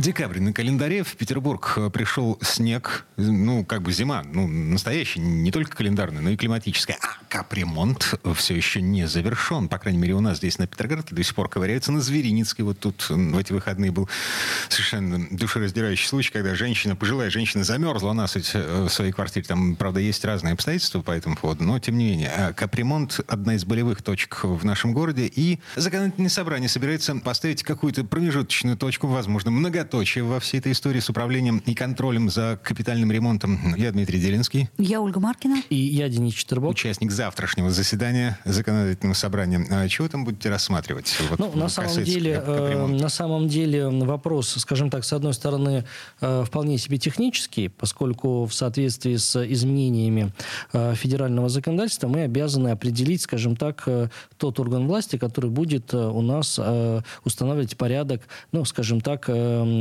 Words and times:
Декабрь 0.00 0.40
на 0.40 0.54
календаре. 0.54 1.04
В 1.04 1.14
Петербург 1.14 1.74
э, 1.76 1.90
пришел 1.90 2.38
снег. 2.40 3.04
Ну, 3.18 3.66
как 3.66 3.82
бы 3.82 3.92
зима. 3.92 4.22
Ну, 4.24 4.48
настоящая, 4.48 5.20
не 5.20 5.52
только 5.52 5.76
календарная, 5.76 6.22
но 6.22 6.30
и 6.30 6.38
климатическая. 6.38 6.96
А 7.02 7.22
капремонт 7.28 8.14
все 8.34 8.56
еще 8.56 8.80
не 8.80 9.06
завершен. 9.06 9.68
По 9.68 9.76
крайней 9.76 9.98
мере, 9.98 10.14
у 10.14 10.20
нас 10.20 10.38
здесь 10.38 10.58
на 10.58 10.66
Петроградке 10.66 11.14
до 11.14 11.22
сих 11.22 11.34
пор 11.34 11.50
ковыряются. 11.50 11.92
На 11.92 12.00
Звериницкой 12.00 12.64
вот 12.64 12.78
тут 12.78 13.10
в 13.10 13.36
эти 13.36 13.52
выходные 13.52 13.90
был 13.90 14.08
совершенно 14.70 15.28
душераздирающий 15.30 16.08
случай, 16.08 16.32
когда 16.32 16.54
женщина, 16.54 16.96
пожилая 16.96 17.28
женщина 17.28 17.62
замерзла. 17.62 18.14
Нас 18.14 18.34
э, 18.36 18.86
в 18.86 18.88
своей 18.88 19.12
квартире 19.12 19.44
там, 19.44 19.76
правда, 19.76 20.00
есть 20.00 20.24
разные 20.24 20.54
обстоятельства 20.54 21.02
по 21.02 21.10
этому 21.10 21.36
поводу, 21.36 21.64
но 21.64 21.78
тем 21.78 21.98
не 21.98 22.06
менее. 22.06 22.30
А 22.30 22.52
капремонт— 22.54 23.20
одна 23.28 23.54
из 23.54 23.66
болевых 23.66 24.00
точек 24.00 24.44
в 24.44 24.64
нашем 24.64 24.94
городе. 24.94 25.26
И 25.26 25.60
законодательное 25.76 26.30
собрание 26.30 26.70
собирается 26.70 27.14
поставить 27.16 27.62
какую-то 27.62 28.02
промежуточную 28.04 28.78
точку, 28.78 29.06
возможно, 29.06 29.50
много 29.50 29.89
многоточие 29.90 30.22
во 30.22 30.38
всей 30.38 30.58
этой 30.58 30.72
истории 30.72 31.00
с 31.00 31.10
управлением 31.10 31.62
и 31.66 31.74
контролем 31.74 32.30
за 32.30 32.58
капитальным 32.62 33.10
ремонтом. 33.10 33.74
Я 33.76 33.90
Дмитрий 33.90 34.20
Делинский. 34.20 34.70
Я 34.78 35.00
Ольга 35.00 35.18
Маркина. 35.18 35.62
И 35.68 35.74
я 35.74 36.08
Денис 36.08 36.34
Четербок. 36.34 36.70
Участник 36.70 37.10
завтрашнего 37.10 37.70
заседания 37.70 38.38
законодательного 38.44 39.14
собрания. 39.14 39.66
А 39.70 39.88
чего 39.88 40.06
там 40.08 40.24
будете 40.24 40.48
рассматривать? 40.48 41.16
Вот, 41.28 41.38
ну, 41.40 41.52
на 41.56 41.68
самом, 41.68 42.04
деле, 42.04 42.42
э, 42.46 42.86
на 42.86 43.08
самом 43.08 43.48
деле 43.48 43.88
вопрос, 43.88 44.54
скажем 44.58 44.90
так, 44.90 45.04
с 45.04 45.12
одной 45.12 45.34
стороны, 45.34 45.84
э, 46.20 46.44
вполне 46.46 46.78
себе 46.78 46.98
технический, 46.98 47.68
поскольку 47.68 48.44
в 48.44 48.54
соответствии 48.54 49.16
с 49.16 49.44
изменениями 49.44 50.32
э, 50.72 50.94
федерального 50.94 51.48
законодательства 51.48 52.06
мы 52.06 52.22
обязаны 52.22 52.68
определить, 52.68 53.22
скажем 53.22 53.56
так, 53.56 53.82
э, 53.86 54.08
тот 54.36 54.60
орган 54.60 54.86
власти, 54.86 55.18
который 55.18 55.50
будет 55.50 55.92
э, 55.94 55.96
у 55.96 56.22
нас 56.22 56.60
э, 56.62 57.00
устанавливать 57.24 57.76
порядок, 57.76 58.22
ну, 58.52 58.64
скажем 58.64 59.00
так, 59.00 59.24
э, 59.28 59.40
Э, 59.40 59.79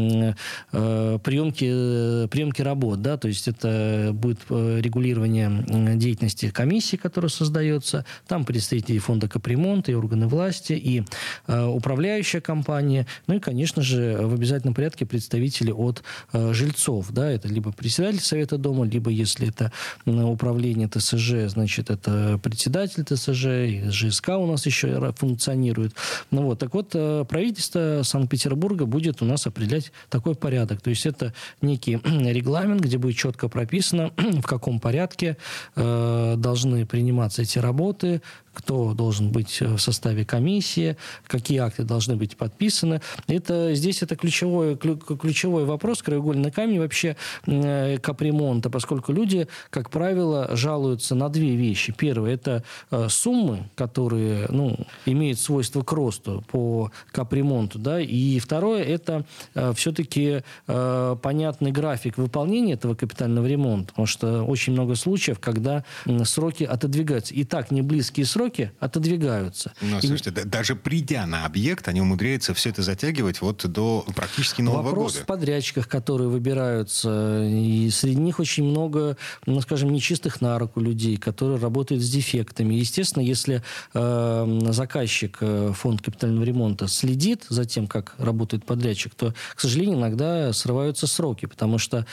приемки, 0.71 2.27
приемки 2.27 2.61
работ, 2.61 3.01
да, 3.01 3.17
то 3.17 3.27
есть 3.27 3.47
это 3.47 4.11
будет 4.13 4.39
э, 4.49 4.79
регулирование 4.81 5.95
деятельности 5.97 6.49
комиссии, 6.49 6.95
которая 6.95 7.29
создается, 7.29 8.05
там 8.27 8.45
представители 8.45 8.97
фонда 8.99 9.27
капремонта 9.27 9.91
и 9.91 9.95
органы 9.95 10.27
власти, 10.27 10.73
и 10.73 11.03
э, 11.47 11.65
управляющая 11.65 12.41
компания, 12.41 13.07
ну 13.27 13.35
и, 13.35 13.39
конечно 13.39 13.81
же, 13.81 14.17
в 14.21 14.33
обязательном 14.33 14.73
порядке 14.73 15.05
представители 15.05 15.71
от 15.71 16.03
жильцов, 16.33 17.07
да, 17.11 17.29
это 17.31 17.47
либо 17.47 17.71
председатель 17.71 18.21
совета 18.21 18.57
дома, 18.57 18.85
либо, 18.85 19.09
если 19.09 19.49
это 19.49 19.71
управление 20.05 20.87
ТСЖ, 20.87 21.47
значит, 21.47 21.89
это 21.89 22.39
председатель 22.41 23.03
ТСЖ, 23.03 23.91
ЖСК 23.91 24.29
у 24.29 24.45
нас 24.45 24.65
еще 24.65 25.13
функционирует. 25.17 25.93
Ну 26.31 26.43
вот, 26.43 26.59
так 26.59 26.73
вот, 26.73 26.91
правительство 27.27 28.01
Санкт-Петербурга 28.03 28.85
будет 28.85 29.21
у 29.21 29.25
нас 29.25 29.47
определять 29.47 29.88
такой 30.09 30.35
порядок. 30.35 30.81
То 30.81 30.89
есть 30.89 31.05
это 31.05 31.33
некий 31.61 31.99
регламент, 32.03 32.81
где 32.81 32.97
будет 32.97 33.17
четко 33.17 33.47
прописано, 33.47 34.11
в 34.17 34.43
каком 34.43 34.79
порядке 34.79 35.37
э, 35.75 36.35
должны 36.37 36.85
приниматься 36.85 37.41
эти 37.41 37.59
работы, 37.59 38.21
кто 38.59 38.93
должен 38.93 39.31
быть 39.31 39.61
в 39.61 39.77
составе 39.77 40.25
комиссии, 40.25 40.97
какие 41.27 41.59
акты 41.59 41.83
должны 41.83 42.15
быть 42.15 42.35
подписаны. 42.35 43.01
Это, 43.27 43.73
здесь 43.73 44.03
это 44.03 44.15
ключевой, 44.15 44.75
ключевой 44.75 45.65
вопрос, 45.65 46.01
краеугольный 46.01 46.51
камень 46.51 46.79
вообще 46.79 47.15
э, 47.45 47.97
капремонта, 47.99 48.69
поскольку 48.69 49.13
люди, 49.13 49.47
как 49.69 49.89
правило, 49.89 50.49
жалуются 50.55 51.15
на 51.15 51.29
две 51.29 51.55
вещи. 51.55 51.93
Первое– 51.97 52.33
это 52.33 52.63
э, 52.91 53.07
суммы, 53.09 53.69
которые 53.75 54.47
ну, 54.49 54.75
имеют 55.05 55.39
свойство 55.39 55.81
к 55.81 55.91
росту 55.93 56.43
по 56.51 56.91
капремонту. 57.11 57.79
Да? 57.79 58.01
И 58.01 58.39
второе– 58.39 58.83
это 58.85 59.25
э, 59.55 59.73
все-таки 59.79 60.43
понятный 60.67 61.71
график 61.71 62.17
выполнения 62.17 62.73
этого 62.73 62.95
капитального 62.95 63.47
ремонта, 63.47 63.89
потому 63.89 64.05
что 64.05 64.43
очень 64.43 64.73
много 64.73 64.95
случаев, 64.95 65.39
когда 65.39 65.83
сроки 66.23 66.63
отодвигаются. 66.63 67.33
И 67.33 67.43
так 67.43 67.71
не 67.71 67.81
близкие 67.81 68.25
сроки, 68.25 68.71
отодвигаются. 68.79 69.73
Ну, 69.81 69.99
слушайте, 69.99 70.29
и... 70.29 70.43
даже 70.45 70.75
придя 70.75 71.25
на 71.25 71.45
объект, 71.45 71.87
они 71.87 72.01
умудряются 72.01 72.53
все 72.53 72.69
это 72.69 72.83
затягивать 72.83 73.41
вот 73.41 73.65
до 73.65 74.05
практически 74.15 74.61
Нового 74.61 74.83
Вопрос 74.83 74.93
года. 74.93 74.99
Вопрос 74.99 75.23
в 75.23 75.25
подрядчиках, 75.25 75.87
которые 75.87 76.29
выбираются. 76.29 77.45
И 77.47 77.89
среди 77.89 78.19
них 78.19 78.39
очень 78.39 78.65
много, 78.65 79.17
ну, 79.45 79.61
скажем, 79.61 79.91
нечистых 79.91 80.41
на 80.41 80.59
руку 80.59 80.81
людей, 80.81 81.17
которые 81.17 81.59
работают 81.59 82.03
с 82.03 82.09
дефектами. 82.09 82.75
Естественно, 82.75 83.23
если 83.23 83.63
э, 83.93 84.59
заказчик, 84.71 85.37
э, 85.39 85.71
фонд 85.73 86.01
капитального 86.01 86.43
ремонта 86.43 86.87
следит 86.87 87.45
за 87.49 87.65
тем, 87.65 87.87
как 87.87 88.15
работает 88.17 88.65
подрядчик, 88.65 89.15
то, 89.15 89.33
к 89.55 89.59
сожалению, 89.59 89.68
иногда 89.77 90.51
срываются 90.53 91.07
сроки, 91.07 91.45
потому 91.45 91.77
что 91.77 92.05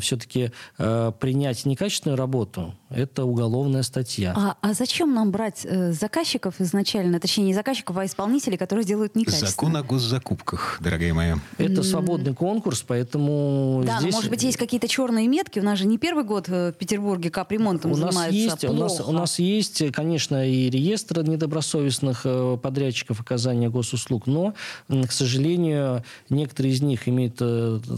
все-таки 0.00 0.52
э, 0.78 1.12
принять 1.18 1.64
некачественную 1.64 2.16
работу– 2.16 2.74
это 2.90 3.24
уголовная 3.24 3.82
статья. 3.82 4.32
А, 4.34 4.56
а 4.62 4.72
зачем 4.72 5.12
нам 5.12 5.30
брать 5.30 5.64
э, 5.64 5.92
заказчиков 5.92 6.54
изначально, 6.60 7.20
точнее 7.20 7.44
не 7.44 7.54
заказчиков, 7.54 7.96
а 7.98 8.06
исполнителей, 8.06 8.56
которые 8.56 8.84
делают 8.84 9.14
некачественно. 9.14 9.50
Закон 9.50 9.76
о 9.76 9.82
госзакупках, 9.82 10.78
дорогая 10.80 11.12
моя. 11.12 11.38
Это 11.58 11.82
свободный 11.82 12.34
конкурс, 12.34 12.82
поэтому 12.86 13.82
да, 13.84 14.00
здесь... 14.00 14.12
но, 14.12 14.16
может 14.16 14.30
быть, 14.30 14.42
есть 14.42 14.56
какие-то 14.56 14.88
черные 14.88 15.28
метки. 15.28 15.58
У 15.58 15.62
нас 15.62 15.78
же 15.78 15.86
не 15.86 15.98
первый 15.98 16.24
год 16.24 16.48
э, 16.48 16.72
в 16.72 16.76
Петербурге 16.76 17.30
капремонтом 17.30 17.92
у 17.92 17.96
нас 17.96 18.14
занимается 18.14 18.36
есть, 18.36 18.60
плохо. 18.60 18.72
У 18.72 18.82
нас, 18.82 19.00
у 19.00 19.12
нас 19.12 19.38
есть, 19.38 19.92
конечно, 19.92 20.48
и 20.48 20.70
реестр 20.70 21.22
недобросовестных 21.22 22.22
э, 22.24 22.56
подрядчиков 22.62 23.20
оказания 23.20 23.68
госуслуг, 23.68 24.26
но, 24.26 24.54
к 24.88 25.12
сожалению, 25.12 26.04
некоторые 26.30 26.72
из 26.72 26.80
них 26.80 27.06
имеют 27.08 27.40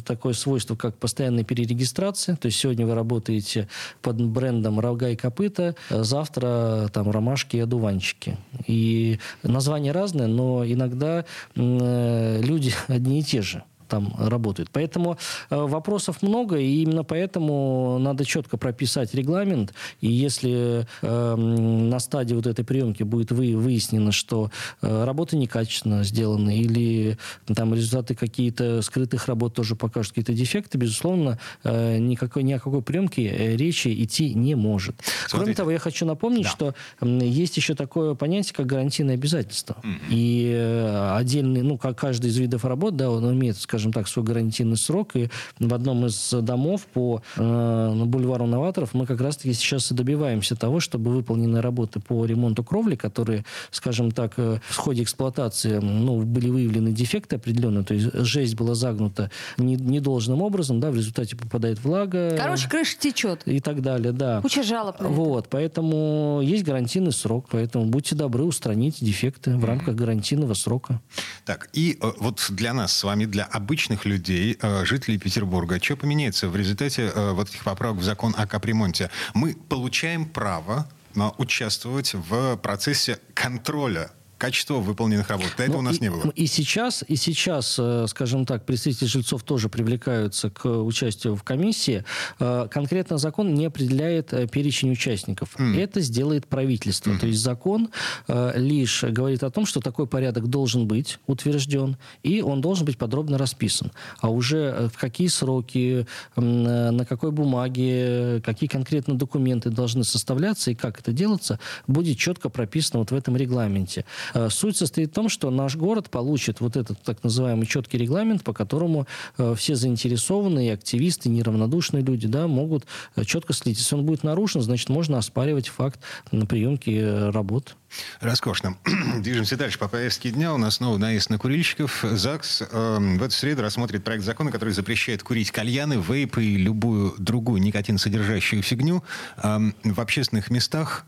такое 0.05 0.33
свойство, 0.33 0.75
как 0.75 0.97
постоянная 0.97 1.45
перерегистрация. 1.45 2.35
То 2.37 2.47
есть 2.47 2.59
сегодня 2.59 2.87
вы 2.87 2.95
работаете 2.95 3.69
под 4.03 4.21
брендом 4.21 4.80
«Рога 4.81 5.11
и 5.11 5.17
копыта», 5.17 5.75
завтра 5.91 6.89
там 6.93 7.11
ромашки 7.11 7.57
и 7.57 7.61
одуванчики. 7.61 8.37
И 8.67 9.19
названия 9.43 9.93
разные, 9.93 10.29
но 10.29 10.65
иногда 10.65 11.25
э, 11.55 12.41
люди 12.43 12.73
одни 12.89 13.21
и 13.21 13.23
те 13.23 13.43
же 13.43 13.63
там 13.91 14.15
работают. 14.19 14.71
Поэтому 14.73 15.19
э, 15.51 15.57
вопросов 15.57 16.23
много, 16.23 16.57
и 16.57 16.83
именно 16.83 17.05
поэтому 17.05 17.99
надо 17.99 18.25
четко 18.25 18.57
прописать 18.57 19.15
регламент. 19.15 19.75
И 20.01 20.11
если 20.11 20.87
э, 21.03 21.35
на 21.37 21.99
стадии 21.99 22.35
вот 22.35 22.47
этой 22.47 22.65
приемки 22.65 23.03
будет 23.03 23.33
вы, 23.33 23.57
выяснено, 23.57 24.13
что 24.13 24.51
э, 24.81 25.05
работы 25.05 25.37
некачественно 25.37 26.05
сделаны, 26.05 26.57
или 26.57 27.19
там 27.55 27.75
результаты 27.75 28.15
какие-то 28.15 28.81
скрытых 28.83 29.27
работ 29.27 29.55
тоже 29.55 29.75
покажут 29.75 30.13
какие-то 30.13 30.33
дефекты, 30.33 30.79
безусловно, 30.79 31.39
э, 31.65 31.99
никакой, 31.99 32.45
ни 32.45 32.53
о 32.53 32.61
какой 32.61 32.83
приемке 32.83 33.27
э, 33.27 33.57
речи 33.57 33.89
идти 33.89 34.35
не 34.35 34.55
может. 34.55 34.95
Смотрите. 35.01 35.31
Кроме 35.31 35.55
того, 35.55 35.71
я 35.73 35.79
хочу 35.79 36.07
напомнить, 36.07 36.45
да. 36.45 36.51
что 36.51 36.75
есть 37.03 37.57
еще 37.57 37.75
такое 37.75 38.15
понятие, 38.15 38.55
как 38.55 38.67
гарантийное 38.67 39.15
обязательство. 39.15 39.77
Mm-hmm. 39.83 40.11
И 40.11 41.11
отдельный, 41.17 41.63
ну, 41.63 41.77
как 41.77 41.99
каждый 41.99 42.31
из 42.31 42.37
видов 42.37 42.65
работ, 42.65 42.95
да, 42.97 43.11
он 43.11 43.33
имеет, 43.33 43.57
скажем, 43.59 43.80
скажем 43.81 43.93
так, 43.93 44.09
свой 44.09 44.25
гарантийный 44.25 44.77
срок. 44.77 45.17
И 45.17 45.31
в 45.59 45.73
одном 45.75 46.05
из 46.05 46.31
домов 46.33 46.87
по 46.93 47.23
э, 47.37 48.03
бульвару 48.05 48.47
новаторов 48.47 48.93
мы 48.93 49.07
как 49.07 49.21
раз-таки 49.21 49.55
сейчас 49.55 49.91
и 49.91 49.95
добиваемся 49.95 50.55
того, 50.55 50.81
чтобы 50.81 51.11
выполнены 51.11 51.63
работы 51.63 51.99
по 51.99 52.27
ремонту 52.27 52.63
кровли, 52.63 52.95
которые, 52.95 53.45
скажем 53.71 54.11
так, 54.11 54.35
э, 54.37 54.59
в 54.69 54.77
ходе 54.77 55.03
эксплуатации 55.03 55.79
ну, 55.79 56.21
были 56.21 56.51
выявлены 56.51 56.93
дефекты 56.93 57.37
определенные, 57.37 57.85
то 57.85 57.95
есть 57.95 58.13
жесть 58.13 58.55
была 58.55 58.75
загнута 58.75 59.31
не, 59.57 59.77
не 59.77 60.01
должным 60.01 60.43
образом, 60.43 60.79
да, 60.79 60.91
в 60.91 60.97
результате 60.97 61.37
попадает 61.37 61.83
влага. 61.83 62.37
Короче, 62.37 62.69
крыша 62.69 62.99
течет. 62.99 63.43
И 63.47 63.61
так 63.61 63.81
далее, 63.81 64.13
да. 64.13 64.43
Куча 64.43 64.63
жалоб. 64.63 65.01
На 65.01 65.09
вот, 65.09 65.49
поэтому 65.49 66.41
есть 66.43 66.65
гарантийный 66.65 67.13
срок, 67.13 67.47
поэтому 67.51 67.87
будьте 67.87 68.15
добры 68.15 68.45
устранить 68.45 68.99
дефекты 69.01 69.57
в 69.57 69.65
рамках 69.65 69.95
гарантийного 69.95 70.53
срока. 70.53 71.01
Так, 71.47 71.71
и 71.73 71.99
э, 72.01 72.13
вот 72.19 72.45
для 72.51 72.75
нас 72.75 72.93
с 72.93 73.05
вами, 73.05 73.25
для 73.25 73.45
обычных 73.45 73.70
обычных 73.71 74.05
людей, 74.05 74.59
э, 74.61 74.85
жителей 74.85 75.17
Петербурга, 75.17 75.79
что 75.81 75.95
поменяется 75.95 76.49
в 76.49 76.57
результате 76.57 77.13
э, 77.15 77.31
вот 77.31 77.51
этих 77.51 77.63
поправок 77.63 78.01
в 78.01 78.03
закон 78.03 78.35
о 78.37 78.45
капремонте? 78.45 79.11
Мы 79.33 79.55
получаем 79.55 80.25
право 80.25 80.91
э, 81.15 81.21
участвовать 81.39 82.13
в 82.15 82.57
процессе 82.57 83.21
контроля 83.33 84.11
качество 84.41 84.77
выполненных 84.77 85.29
работ. 85.29 85.49
До 85.57 85.65
этого 85.65 85.77
ну, 85.77 85.79
у 85.81 85.83
нас 85.83 85.99
и, 85.99 86.01
не 86.01 86.11
было. 86.11 86.33
И 86.35 86.47
сейчас, 86.47 87.05
и 87.07 87.15
сейчас, 87.17 87.77
э, 87.79 88.07
скажем 88.09 88.47
так, 88.47 88.65
представители 88.65 89.07
жильцов 89.07 89.43
тоже 89.43 89.69
привлекаются 89.69 90.49
к 90.49 90.67
участию 90.67 91.37
в 91.37 91.43
комиссии. 91.43 92.05
Э, 92.41 92.67
конкретно 92.71 93.19
закон 93.19 93.55
не 93.55 93.67
определяет 93.67 94.33
э, 94.33 94.49
перечень 94.49 94.93
участников. 94.93 95.57
Mm. 95.59 95.79
Это 95.79 96.01
сделает 96.01 96.47
правительство. 96.47 97.11
Mm. 97.11 97.19
То 97.19 97.27
есть 97.27 97.41
закон 97.41 97.91
лишь 98.29 99.05
говорит 99.05 99.43
о 99.43 99.51
том, 99.51 99.67
что 99.67 99.81
такой 99.81 100.07
порядок 100.07 100.49
должен 100.49 100.87
быть 100.87 101.19
утвержден, 101.27 101.99
и 102.23 102.41
он 102.41 102.63
должен 102.63 102.87
быть 102.87 102.97
подробно 102.97 103.37
расписан. 103.37 103.93
А 104.21 104.31
уже 104.31 104.89
в 104.93 104.99
какие 104.99 105.29
сроки, 105.29 106.07
на 106.37 107.05
какой 107.05 107.31
бумаге, 107.31 108.41
какие 108.41 108.69
конкретно 108.69 109.15
документы 109.15 109.69
должны 109.69 110.05
составляться 110.05 110.71
и 110.71 110.75
как 110.75 111.01
это 111.01 111.13
делаться, 111.13 111.59
будет 111.87 112.17
четко 112.17 112.49
прописано 112.49 113.01
вот 113.01 113.11
в 113.11 113.15
этом 113.15 113.37
регламенте. 113.37 114.05
Э, 114.35 114.49
суть 114.51 114.77
состоит 114.77 115.11
в 115.11 115.15
том, 115.15 115.29
что 115.29 115.51
наш 115.51 115.77
город 115.77 116.11
получит 116.11 116.61
вот 116.61 116.77
этот 116.77 117.03
так 117.03 117.23
называемый 117.23 117.67
четкий 117.67 117.99
регламент, 117.99 118.45
по 118.45 118.53
которому 118.53 119.07
э, 119.39 119.55
все 119.57 119.75
заинтересованные, 119.75 120.73
активисты, 120.73 121.29
неравнодушные 121.29 122.03
люди 122.03 122.27
да, 122.27 122.47
могут 122.47 122.85
э, 123.17 123.25
четко 123.25 123.53
следить. 123.53 123.79
Если 123.79 123.95
он 123.95 124.05
будет 124.05 124.25
нарушен, 124.25 124.63
значит, 124.63 124.89
можно 124.89 125.19
оспаривать 125.19 125.69
факт 125.69 126.01
на 126.33 126.47
приемке 126.47 127.31
работ. 127.31 127.77
Роскошно. 128.21 128.77
Движемся 129.19 129.57
дальше 129.57 129.79
по 129.79 129.89
повестке 129.89 130.31
дня. 130.31 130.55
У 130.55 130.59
нас 130.59 130.77
снова 130.77 130.99
наезд 130.99 131.31
на 131.31 131.39
курильщиков. 131.39 132.05
ЗАГС 132.09 132.63
э, 132.71 132.99
в 133.19 133.23
эту 133.23 133.35
среду 133.35 133.63
рассмотрит 133.63 134.05
проект 134.05 134.25
закона, 134.25 134.51
который 134.51 134.73
запрещает 134.73 135.23
курить 135.23 135.51
кальяны, 135.51 135.95
вейпы 135.95 136.45
и 136.45 136.57
любую 136.57 137.15
другую 137.19 137.61
никотин-содержащую 137.63 138.63
фигню 138.63 139.03
э, 139.43 139.59
в 139.85 140.01
общественных 140.01 140.51
местах 140.51 141.05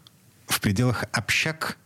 в 0.47 0.61
пределах 0.61 1.05
общак 1.13 1.79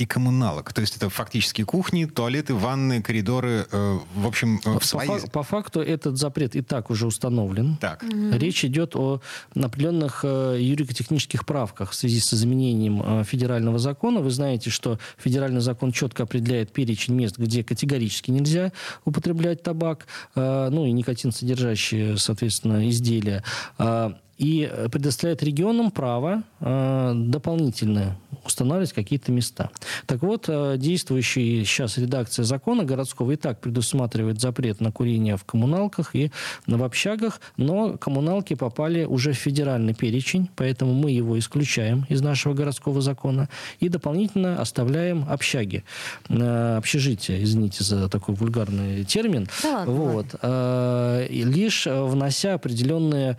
и 0.00 0.06
коммуналок. 0.06 0.72
То 0.72 0.80
есть 0.80 0.96
это 0.96 1.10
фактически 1.10 1.62
кухни, 1.64 2.06
туалеты, 2.06 2.54
ванны, 2.54 3.02
коридоры, 3.02 3.66
э, 3.70 3.98
в 4.14 4.26
общем, 4.26 4.60
э, 4.64 4.74
по, 4.78 4.84
свои... 4.84 5.06
По, 5.06 5.30
по 5.30 5.42
факту 5.42 5.80
этот 5.80 6.18
запрет 6.18 6.56
и 6.56 6.62
так 6.62 6.90
уже 6.90 7.06
установлен. 7.06 7.76
Так. 7.76 8.02
Mm-hmm. 8.02 8.38
Речь 8.38 8.64
идет 8.64 8.96
о 8.96 9.20
определенных 9.54 10.20
э, 10.24 10.58
юрико-технических 10.60 11.44
правках 11.44 11.90
в 11.90 11.94
связи 11.94 12.20
с 12.20 12.32
изменением 12.32 13.02
э, 13.04 13.24
федерального 13.24 13.78
закона. 13.78 14.20
Вы 14.20 14.30
знаете, 14.30 14.70
что 14.70 14.98
федеральный 15.18 15.60
закон 15.60 15.92
четко 15.92 16.22
определяет 16.22 16.72
перечень 16.72 17.14
мест, 17.14 17.38
где 17.38 17.62
категорически 17.62 18.30
нельзя 18.30 18.72
употреблять 19.04 19.62
табак, 19.62 20.06
э, 20.34 20.68
ну 20.70 20.86
и 20.86 20.92
никотин 20.92 21.32
содержащие, 21.32 22.16
соответственно, 22.16 22.88
изделия. 22.88 23.44
Э, 23.78 24.12
и 24.40 24.72
предоставляет 24.90 25.42
регионам 25.42 25.90
право 25.90 26.44
э, 26.60 27.12
дополнительно 27.14 28.16
устанавливать 28.42 28.94
какие-то 28.94 29.32
места. 29.32 29.68
Так 30.06 30.22
вот, 30.22 30.46
э, 30.48 30.76
действующая 30.78 31.62
сейчас 31.66 31.98
редакция 31.98 32.44
закона 32.44 32.84
городского 32.84 33.32
и 33.32 33.36
так 33.36 33.60
предусматривает 33.60 34.40
запрет 34.40 34.80
на 34.80 34.92
курение 34.92 35.36
в 35.36 35.44
коммуналках 35.44 36.16
и 36.16 36.32
в 36.66 36.82
общагах, 36.82 37.40
но 37.58 37.98
коммуналки 37.98 38.54
попали 38.54 39.04
уже 39.04 39.32
в 39.32 39.36
федеральный 39.36 39.92
перечень, 39.92 40.48
поэтому 40.56 40.94
мы 40.94 41.10
его 41.10 41.38
исключаем 41.38 42.06
из 42.08 42.22
нашего 42.22 42.54
городского 42.54 43.02
закона 43.02 43.50
и 43.78 43.90
дополнительно 43.90 44.58
оставляем 44.58 45.26
общаги, 45.28 45.84
э, 46.30 46.76
общежития, 46.78 47.42
извините 47.42 47.84
за 47.84 48.08
такой 48.08 48.34
вульгарный 48.36 49.04
термин. 49.04 49.48
Да 49.62 49.84
вот. 49.84 50.26
Ладно. 50.42 51.26
Лишь 51.28 51.86
внося 51.86 52.54
определенные 52.54 53.36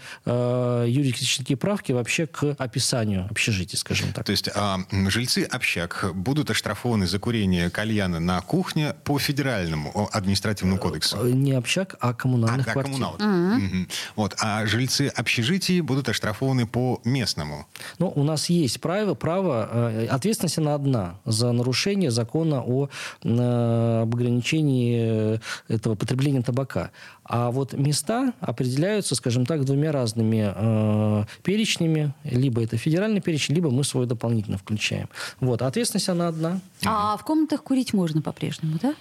юридические 0.91 1.57
правки 1.57 1.91
вообще 1.91 2.27
к 2.27 2.55
описанию 2.57 3.27
общежития, 3.29 3.77
скажем 3.77 4.13
так. 4.13 4.25
То 4.25 4.31
есть 4.31 4.49
а, 4.53 4.79
жильцы 5.07 5.43
общак 5.43 6.11
будут 6.13 6.49
оштрафованы 6.49 7.07
за 7.07 7.19
курение 7.19 7.69
кальяна 7.69 8.19
на 8.19 8.41
кухне 8.41 8.95
по 9.03 9.19
федеральному 9.19 10.09
административному 10.11 10.79
кодексу? 10.79 11.17
Э, 11.17 11.31
не 11.31 11.53
общак, 11.53 11.95
а 11.99 12.13
коммунальных 12.13 12.67
а, 12.67 12.71
квартир. 12.71 12.93
Коммунал. 12.93 13.15
Угу. 13.15 13.87
Вот. 14.15 14.35
А 14.39 14.65
жильцы 14.65 15.07
общежитий 15.07 15.81
будут 15.81 16.09
оштрафованы 16.09 16.67
по 16.67 17.01
местному? 17.05 17.67
Ну, 17.99 18.11
у 18.15 18.23
нас 18.23 18.49
есть 18.49 18.79
право, 18.81 19.13
право 19.13 19.69
э, 19.71 20.07
ответственность 20.07 20.57
она 20.57 20.75
одна 20.75 21.19
за 21.25 21.51
нарушение 21.51 22.11
закона 22.11 22.61
о 22.61 22.89
э, 23.23 24.01
об 24.01 24.15
ограничении 24.15 25.39
этого 25.67 25.95
потребления 25.95 26.41
табака. 26.41 26.91
А 27.33 27.49
вот 27.49 27.71
места 27.71 28.33
определяются, 28.41 29.15
скажем 29.15 29.45
так, 29.45 29.63
двумя 29.63 29.93
разными 29.93 30.51
э, 30.53 31.23
перечнями. 31.43 32.13
Либо 32.25 32.61
это 32.61 32.75
федеральный 32.75 33.21
перечень, 33.21 33.55
либо 33.55 33.71
мы 33.71 33.85
свой 33.85 34.05
дополнительно 34.05 34.57
включаем. 34.57 35.07
Вот. 35.39 35.61
Ответственность 35.61 36.09
она 36.09 36.27
одна. 36.27 36.59
А 36.85 37.15
в 37.15 37.23
комнатах 37.23 37.63
курить 37.63 37.93
можно 37.93 38.21
по-прежнему, 38.21 38.77
да? 38.81 38.95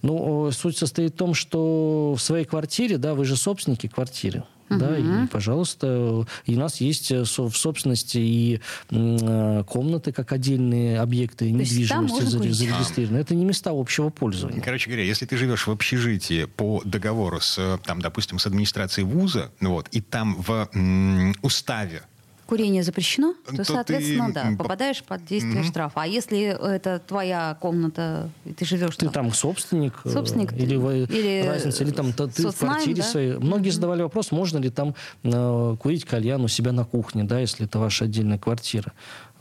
Ну, 0.00 0.52
суть 0.52 0.78
состоит 0.78 1.14
в 1.14 1.16
том, 1.16 1.34
что 1.34 2.14
в 2.16 2.22
своей 2.22 2.44
квартире, 2.44 2.98
да, 2.98 3.14
вы 3.14 3.24
же 3.24 3.34
собственники 3.34 3.88
квартиры. 3.88 4.44
Угу. 4.72 4.78
Да, 4.78 4.98
и, 4.98 5.26
пожалуйста, 5.26 6.26
и 6.46 6.54
у 6.56 6.58
нас 6.58 6.80
есть 6.80 7.10
э, 7.10 7.22
в 7.22 7.52
собственности 7.56 8.18
и 8.18 8.60
э, 8.90 9.64
комнаты 9.66 10.12
как 10.12 10.32
отдельные 10.32 11.00
объекты 11.00 11.46
То 11.46 11.50
недвижимости 11.50 12.22
зарегистрированы. 12.24 13.18
Это 13.18 13.34
не 13.34 13.44
места 13.44 13.70
общего 13.72 14.10
пользования. 14.10 14.60
Короче 14.60 14.88
говоря, 14.90 15.04
если 15.04 15.26
ты 15.26 15.36
живешь 15.36 15.66
в 15.66 15.70
общежитии 15.70 16.44
по 16.44 16.82
договору 16.84 17.40
с, 17.40 17.78
там, 17.84 18.00
допустим, 18.00 18.38
с 18.38 18.46
администрацией 18.46 19.06
вуза, 19.06 19.50
вот, 19.60 19.88
и 19.92 20.00
там 20.00 20.40
в 20.42 20.68
м, 20.74 21.34
уставе 21.42 22.02
курение 22.52 22.82
запрещено, 22.82 23.34
то, 23.46 23.56
то 23.56 23.64
соответственно, 23.64 24.26
ты... 24.26 24.34
да, 24.34 24.52
попадаешь 24.58 25.02
под 25.02 25.24
действие 25.24 25.62
mm-hmm. 25.62 25.68
штрафа. 25.68 26.02
А 26.02 26.06
если 26.06 26.38
это 26.74 26.98
твоя 26.98 27.56
комната, 27.58 28.28
и 28.44 28.52
ты 28.52 28.66
живешь 28.66 28.94
ты 28.98 29.08
там? 29.08 29.32
собственник? 29.32 29.94
Э, 30.04 30.10
собственник. 30.10 30.52
Или, 30.52 30.74
или 30.74 31.46
разница, 31.46 31.82
или 31.82 31.92
там 31.92 32.12
ты 32.12 32.26
в 32.26 32.54
квартире 32.54 32.96
да? 32.96 33.02
своей. 33.04 33.32
Многие 33.38 33.70
mm-hmm. 33.70 33.72
задавали 33.72 34.02
вопрос, 34.02 34.32
можно 34.32 34.58
ли 34.58 34.68
там 34.68 34.94
э, 35.22 35.76
курить 35.80 36.04
кальян 36.04 36.44
у 36.44 36.48
себя 36.48 36.72
на 36.72 36.84
кухне, 36.84 37.24
да, 37.24 37.38
если 37.40 37.64
это 37.64 37.78
ваша 37.78 38.04
отдельная 38.04 38.38
квартира 38.38 38.92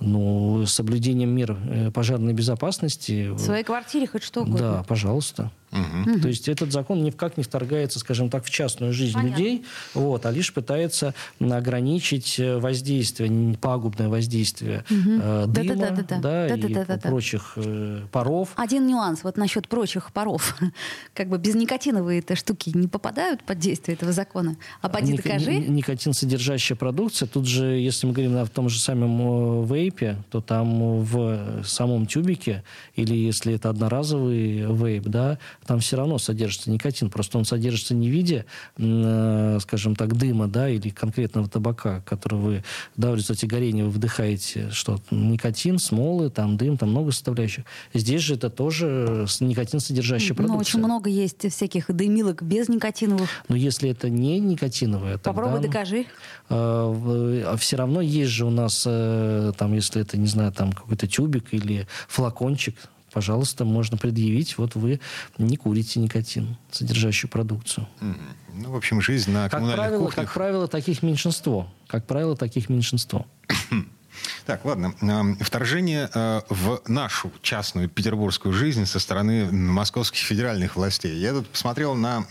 ну, 0.02 0.66
соблюдением 0.66 1.30
мер 1.30 1.58
э, 1.70 1.92
пожарной 1.92 2.34
безопасности. 2.34 3.30
В 3.30 3.40
своей 3.40 3.64
квартире 3.64 4.08
хоть 4.08 4.24
что 4.24 4.42
угодно. 4.42 4.60
Да, 4.60 4.84
пожалуйста. 4.84 5.52
Угу. 5.72 6.20
То 6.20 6.28
есть 6.28 6.50
этот 6.50 6.72
закон 6.72 7.04
никак 7.04 7.38
не 7.38 7.44
вторгается, 7.44 8.00
скажем 8.00 8.30
так, 8.30 8.44
в 8.44 8.50
частную 8.50 8.92
жизнь 8.92 9.14
Понятно. 9.14 9.38
людей, 9.38 9.66
вот, 9.94 10.26
а 10.26 10.32
лишь 10.32 10.54
пытается 10.54 11.14
ограничить 11.40 12.40
э, 12.40 12.58
воздействие, 12.58 13.56
пагубное 13.58 14.10
воздействие 14.10 14.84
угу. 14.90 15.22
э, 15.22 15.46
дыма 15.48 15.76
да, 15.76 15.90
да, 15.90 15.96
да, 15.96 16.04
да, 16.04 16.20
да, 16.20 16.56
и 16.56 16.62
да, 16.62 16.86
да, 16.86 16.98
да, 16.98 17.10
прочих 17.10 17.54
э, 17.56 18.02
паров. 18.12 18.50
Один 18.56 18.86
нюанс 18.86 19.24
вот 19.24 19.38
насчет 19.38 19.70
прочих 19.70 20.12
паров. 20.12 20.58
как 21.14 21.30
бы 21.30 21.38
безникотиновые 21.38 22.20
эти 22.20 22.36
штуки 22.36 22.72
не 22.74 22.90
попадают 22.90 23.44
под 23.44 23.60
действие 23.60 23.96
этого 23.96 24.12
закона? 24.12 24.58
А 24.82 24.90
поди 24.90 25.14
Ник- 25.14 25.24
докажи. 25.24 25.56
Никотин 25.56 26.12
содержащая 26.12 26.78
продукция. 26.78 27.28
Тут 27.28 27.48
же, 27.48 27.66
если 27.66 28.08
мы 28.08 28.14
говорим 28.14 28.38
о 28.38 28.46
том 28.46 28.68
же 28.68 28.78
самом 28.78 29.66
вейпе, 29.66 29.91
то 30.30 30.42
там 30.42 31.04
в 31.04 31.64
самом 31.64 32.06
тюбике, 32.06 32.64
или 32.96 33.16
если 33.16 33.54
это 33.56 33.70
одноразовый 33.70 34.66
вейп, 34.74 35.04
да, 35.04 35.38
там 35.66 35.80
все 35.80 35.98
равно 35.98 36.18
содержится 36.18 36.72
никотин. 36.72 37.10
Просто 37.10 37.38
он 37.38 37.46
содержится 37.46 37.94
не 37.94 38.10
в 38.10 38.12
виде, 38.12 38.46
э, 38.78 39.60
скажем 39.62 39.96
так, 39.96 40.16
дыма, 40.16 40.48
да, 40.48 40.70
или 40.70 40.90
конкретного 40.90 41.48
табака, 41.48 42.02
который 42.02 42.40
вы, 42.40 42.64
да, 42.96 43.12
в 43.12 43.16
результате 43.16 43.48
горения 43.48 43.84
вы 43.84 43.92
вдыхаете, 43.92 44.70
что 44.72 45.00
никотин, 45.12 45.80
смолы, 45.80 46.30
там 46.30 46.58
дым, 46.58 46.78
там 46.78 46.90
много 46.90 47.12
составляющих. 47.12 47.66
Здесь 47.94 48.22
же 48.22 48.36
это 48.36 48.50
тоже 48.50 49.26
никотин 49.40 49.80
содержащая 49.80 50.36
продукция. 50.36 50.54
Ну, 50.54 50.60
очень 50.60 50.80
много 50.80 51.10
есть 51.10 51.52
всяких 51.52 51.94
дымилок 51.94 52.44
без 52.44 52.70
никотиновых. 52.70 53.30
Но 53.48 53.56
если 53.56 53.90
это 53.90 54.10
не 54.10 54.40
никотиновое, 54.40 55.18
Попробуй 55.18 55.62
тогда, 55.62 55.68
докажи. 55.68 56.06
Э, 56.50 57.44
э, 57.46 57.56
все 57.58 57.78
равно 57.78 58.02
есть 58.02 58.32
же 58.32 58.46
у 58.46 58.50
нас, 58.50 58.84
э, 58.86 59.52
там, 59.58 59.74
если 59.82 60.02
это, 60.02 60.18
не 60.18 60.28
знаю, 60.28 60.52
там 60.52 60.72
какой-то 60.72 61.08
тюбик 61.08 61.54
или 61.54 61.88
флакончик, 62.08 62.76
пожалуйста, 63.12 63.66
можно 63.66 63.98
предъявить, 63.98 64.58
вот 64.58 64.76
вы 64.76 65.00
не 65.38 65.58
курите 65.58 66.00
никотин, 66.00 66.58
содержащую 66.72 67.30
продукцию. 67.30 67.88
Ну, 68.00 68.72
в 68.72 68.76
общем, 68.76 69.02
жизнь 69.02 69.32
на 69.32 69.50
как 69.50 69.62
правило, 69.62 70.06
кухнях... 70.06 70.26
Как 70.26 70.34
правило, 70.34 70.68
таких 70.68 71.04
меньшинство. 71.04 71.72
Как 71.88 72.06
правило, 72.06 72.36
таких 72.36 72.70
меньшинство. 72.70 73.26
Так, 74.46 74.66
ладно. 74.66 74.94
Вторжение 75.40 76.10
э, 76.14 76.42
в 76.50 76.82
нашу 76.88 77.32
частную 77.42 77.90
петербургскую 77.90 78.54
жизнь 78.54 78.86
со 78.86 79.00
стороны 79.00 79.52
московских 79.52 80.20
федеральных 80.20 80.76
властей. 80.76 81.18
Я 81.18 81.32
тут 81.34 81.48
посмотрел 81.48 81.96
на 81.96 82.26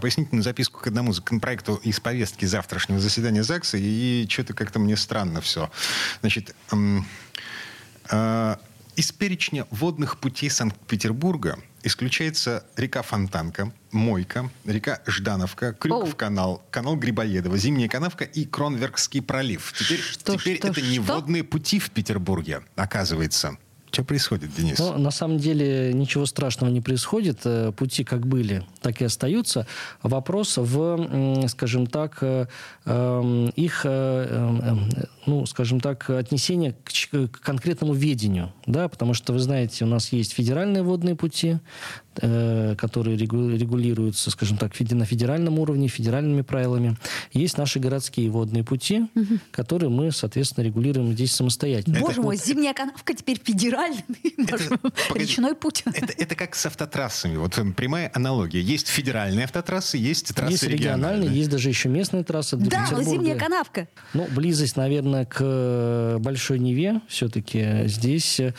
пояснительную 0.00 0.42
записку 0.42 0.80
к 0.80 0.86
одному 0.86 1.12
законопроекту 1.12 1.80
из 1.82 2.00
повестки 2.00 2.44
завтрашнего 2.44 3.00
заседания 3.00 3.42
ЗАГСа, 3.42 3.76
и 3.78 4.26
что-то 4.28 4.54
как-то 4.54 4.78
мне 4.78 4.96
странно 4.96 5.40
все. 5.40 5.70
Значит, 6.20 6.54
э, 8.10 8.56
из 9.00 9.12
перечня 9.12 9.66
водных 9.70 10.18
путей 10.18 10.50
Санкт-Петербурга 10.50 11.58
исключается 11.82 12.66
река 12.76 13.00
Фонтанка, 13.00 13.72
Мойка, 13.92 14.50
река 14.66 15.00
Ждановка, 15.06 15.72
Крюков 15.72 16.16
канал, 16.16 16.62
канал 16.70 16.96
Грибоедова, 16.96 17.56
Зимняя 17.56 17.88
канавка 17.88 18.24
и 18.24 18.44
Кронверкский 18.44 19.22
пролив. 19.22 19.72
Теперь, 19.72 20.00
что, 20.00 20.36
теперь 20.36 20.58
что, 20.58 20.68
это 20.68 20.80
что? 20.80 20.90
не 20.90 20.98
водные 20.98 21.44
пути 21.44 21.78
в 21.78 21.90
Петербурге, 21.92 22.60
оказывается. 22.76 23.56
Что 23.90 24.04
происходит, 24.04 24.54
Денис? 24.54 24.78
Ну, 24.78 24.98
на 24.98 25.10
самом 25.10 25.38
деле 25.38 25.92
ничего 25.92 26.24
страшного 26.24 26.70
не 26.70 26.80
происходит. 26.80 27.40
Э, 27.44 27.72
пути 27.72 28.04
как 28.04 28.26
были, 28.26 28.64
так 28.80 29.00
и 29.02 29.04
остаются. 29.04 29.66
Вопрос 30.02 30.56
в, 30.56 31.46
скажем 31.48 31.86
так, 31.86 32.18
э, 32.20 32.46
эм, 32.84 33.48
их, 33.50 33.82
э, 33.84 34.76
ну, 35.26 35.44
скажем 35.46 35.80
так, 35.80 36.08
отнесение 36.08 36.76
к 36.84 37.40
конкретному 37.40 37.92
ведению. 37.92 38.52
Да? 38.66 38.88
Потому 38.88 39.12
что, 39.14 39.32
вы 39.32 39.40
знаете, 39.40 39.84
у 39.84 39.88
нас 39.88 40.12
есть 40.12 40.34
федеральные 40.34 40.84
водные 40.84 41.16
пути, 41.16 41.58
которые 42.14 43.16
регулируются, 43.16 44.30
скажем 44.30 44.56
так, 44.56 44.72
на 44.80 45.04
федеральном 45.04 45.58
уровне, 45.58 45.88
федеральными 45.88 46.42
правилами. 46.42 46.96
Есть 47.32 47.58
наши 47.58 47.78
городские 47.78 48.30
водные 48.30 48.64
пути, 48.64 49.06
угу. 49.14 49.38
которые 49.50 49.90
мы, 49.90 50.10
соответственно, 50.12 50.64
регулируем 50.64 51.12
здесь 51.12 51.32
самостоятельно. 51.32 52.00
Боже 52.00 52.20
мой, 52.20 52.36
зимняя 52.36 52.74
канавка 52.74 53.14
теперь 53.14 53.40
федеральная 53.42 53.80
федеральный 53.80 54.34
речной 55.14 55.54
путь. 55.54 55.82
Это, 55.86 56.12
это 56.16 56.34
как 56.34 56.54
с 56.54 56.66
автотрассами. 56.66 57.36
Вот 57.36 57.58
прямая 57.76 58.10
аналогия. 58.14 58.60
Есть 58.60 58.88
федеральные 58.88 59.44
автотрассы, 59.44 59.96
есть 59.96 60.34
трассы 60.34 60.52
Есть 60.52 60.62
региональные, 60.64 61.12
региональные. 61.12 61.38
есть 61.38 61.50
даже 61.50 61.68
еще 61.68 61.88
местные 61.88 62.24
трассы. 62.24 62.56
Для 62.56 62.70
да, 62.70 62.88
но 62.90 63.02
зимняя 63.02 63.38
канавка. 63.38 63.88
Ну, 64.14 64.26
близость, 64.30 64.76
наверное, 64.76 65.24
к 65.24 65.38
э, 65.40 66.18
Большой 66.18 66.58
Неве 66.58 67.00
все-таки 67.08 67.86
здесь 67.86 68.40
э, 68.40 68.52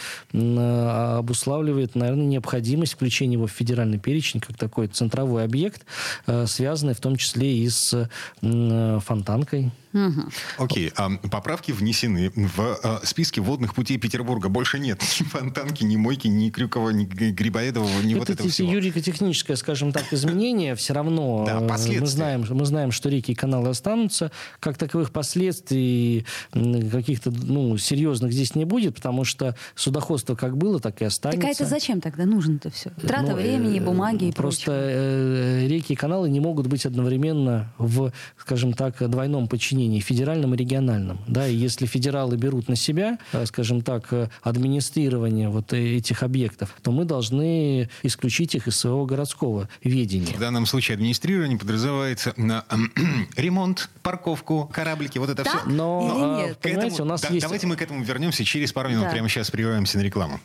обуславливает, 1.18 1.96
наверное, 1.96 2.26
необходимость 2.26 2.94
включения 2.94 3.38
его 3.42 3.48
в 3.48 3.52
федеральный 3.52 3.98
перечень 3.98 4.40
как 4.40 4.58
такой 4.58 4.88
центровой 4.88 5.44
объект, 5.44 5.86
э, 6.28 6.46
связанный 6.48 6.94
в 6.94 7.00
том 7.00 7.16
числе 7.16 7.58
и 7.58 7.70
с 7.70 8.10
фонтанкой. 8.42 9.72
Угу. 9.94 10.22
Окей, 10.58 10.92
а 10.96 11.10
поправки 11.10 11.72
внесены 11.72 12.32
в 12.36 12.80
а, 12.84 13.02
списке 13.04 13.42
водных 13.42 13.76
путей 13.76 13.98
Петербурга. 13.98 14.48
Больше 14.48 14.80
нет 14.80 15.02
ни 15.20 15.26
Фонтанки, 15.26 15.84
ни 15.84 15.98
Мойки, 15.98 16.28
ни 16.28 16.50
Крюкова, 16.50 16.92
ни 16.92 17.06
Грибоедова, 17.06 17.88
ни 18.02 18.12
это 18.12 18.20
вот 18.20 18.30
этого 18.30 18.50
всего. 18.50 18.72
юрико-техническое, 18.72 19.56
скажем 19.56 19.92
так, 19.92 20.12
изменение. 20.14 20.76
Все 20.76 20.94
равно 20.94 21.44
да, 21.46 21.60
э, 21.60 22.00
мы, 22.00 22.08
знаем, 22.08 22.46
мы 22.50 22.66
знаем, 22.66 22.92
что 22.92 23.10
реки 23.10 23.34
и 23.34 23.36
каналы 23.36 23.70
останутся. 23.70 24.32
Как 24.60 24.78
таковых 24.78 25.12
последствий 25.12 26.26
каких-то 26.54 27.32
ну, 27.32 27.78
серьезных 27.78 28.32
здесь 28.32 28.56
не 28.56 28.66
будет, 28.66 28.96
потому 28.96 29.26
что 29.26 29.56
судоходство 29.76 30.36
как 30.36 30.58
было, 30.58 30.80
так 30.80 31.02
и 31.02 31.06
останется. 31.06 31.42
Так 31.42 31.50
а 31.50 31.52
это 31.52 31.66
зачем 31.66 32.00
тогда 32.00 32.26
нужно-то 32.26 32.72
все? 32.72 32.92
Трата 32.92 33.32
ну, 33.32 33.36
времени, 33.36 33.80
э, 33.80 33.84
бумаги 33.84 34.26
и 34.26 34.32
Просто 34.32 34.72
э, 34.74 35.68
реки 35.68 35.94
и 35.94 35.96
каналы 35.96 36.30
не 36.30 36.40
могут 36.40 36.68
быть 36.68 36.86
одновременно 36.86 37.74
в, 37.78 38.14
скажем 38.38 38.74
так, 38.74 39.10
двойном 39.10 39.48
подчинении 39.48 39.81
подчинении 39.82 40.00
федеральном 40.00 40.54
и 40.54 40.58
региональном. 40.58 41.20
Да, 41.28 41.48
и 41.48 41.56
если 41.56 41.86
федералы 41.86 42.38
берут 42.38 42.70
на 42.70 42.76
себя, 42.76 43.18
э, 43.34 43.46
скажем 43.46 43.82
так, 43.82 44.14
э, 44.14 44.30
администрирование 44.44 45.50
вот 45.50 45.74
этих 45.74 46.24
объектов, 46.24 46.76
то 46.82 46.92
мы 46.92 47.06
должны 47.06 47.90
исключить 48.04 48.56
их 48.56 48.68
из 48.68 48.78
своего 48.78 49.06
городского 49.06 49.70
ведения. 49.84 50.34
В 50.36 50.40
данном 50.40 50.66
случае 50.66 50.96
администрирование 50.96 51.58
подразумевается 51.58 52.34
на 52.38 52.64
ремонт, 53.38 53.90
парковку, 54.04 54.70
кораблики, 54.72 55.18
вот 55.18 55.30
это 55.30 55.44
да? 55.44 55.50
все. 55.50 55.70
Но, 55.70 56.38
Или 56.42 56.48
нет? 56.48 56.58
понимаете, 56.60 56.96
этому, 56.96 57.08
у 57.08 57.12
нас 57.12 57.22
да, 57.22 57.30
есть... 57.30 57.42
Давайте 57.42 57.68
мы 57.68 57.76
к 57.76 57.82
этому 57.82 58.04
вернемся 58.04 58.44
через 58.44 58.72
пару 58.72 58.90
минут. 58.90 59.06
Да. 59.06 59.12
Прямо 59.12 59.30
сейчас 59.30 59.50
прерываемся 59.50 59.98
на 59.98 60.02
рекламу. 60.02 60.40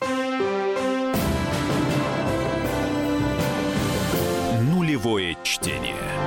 Нулевое 4.73 5.37
чтение. 5.43 6.26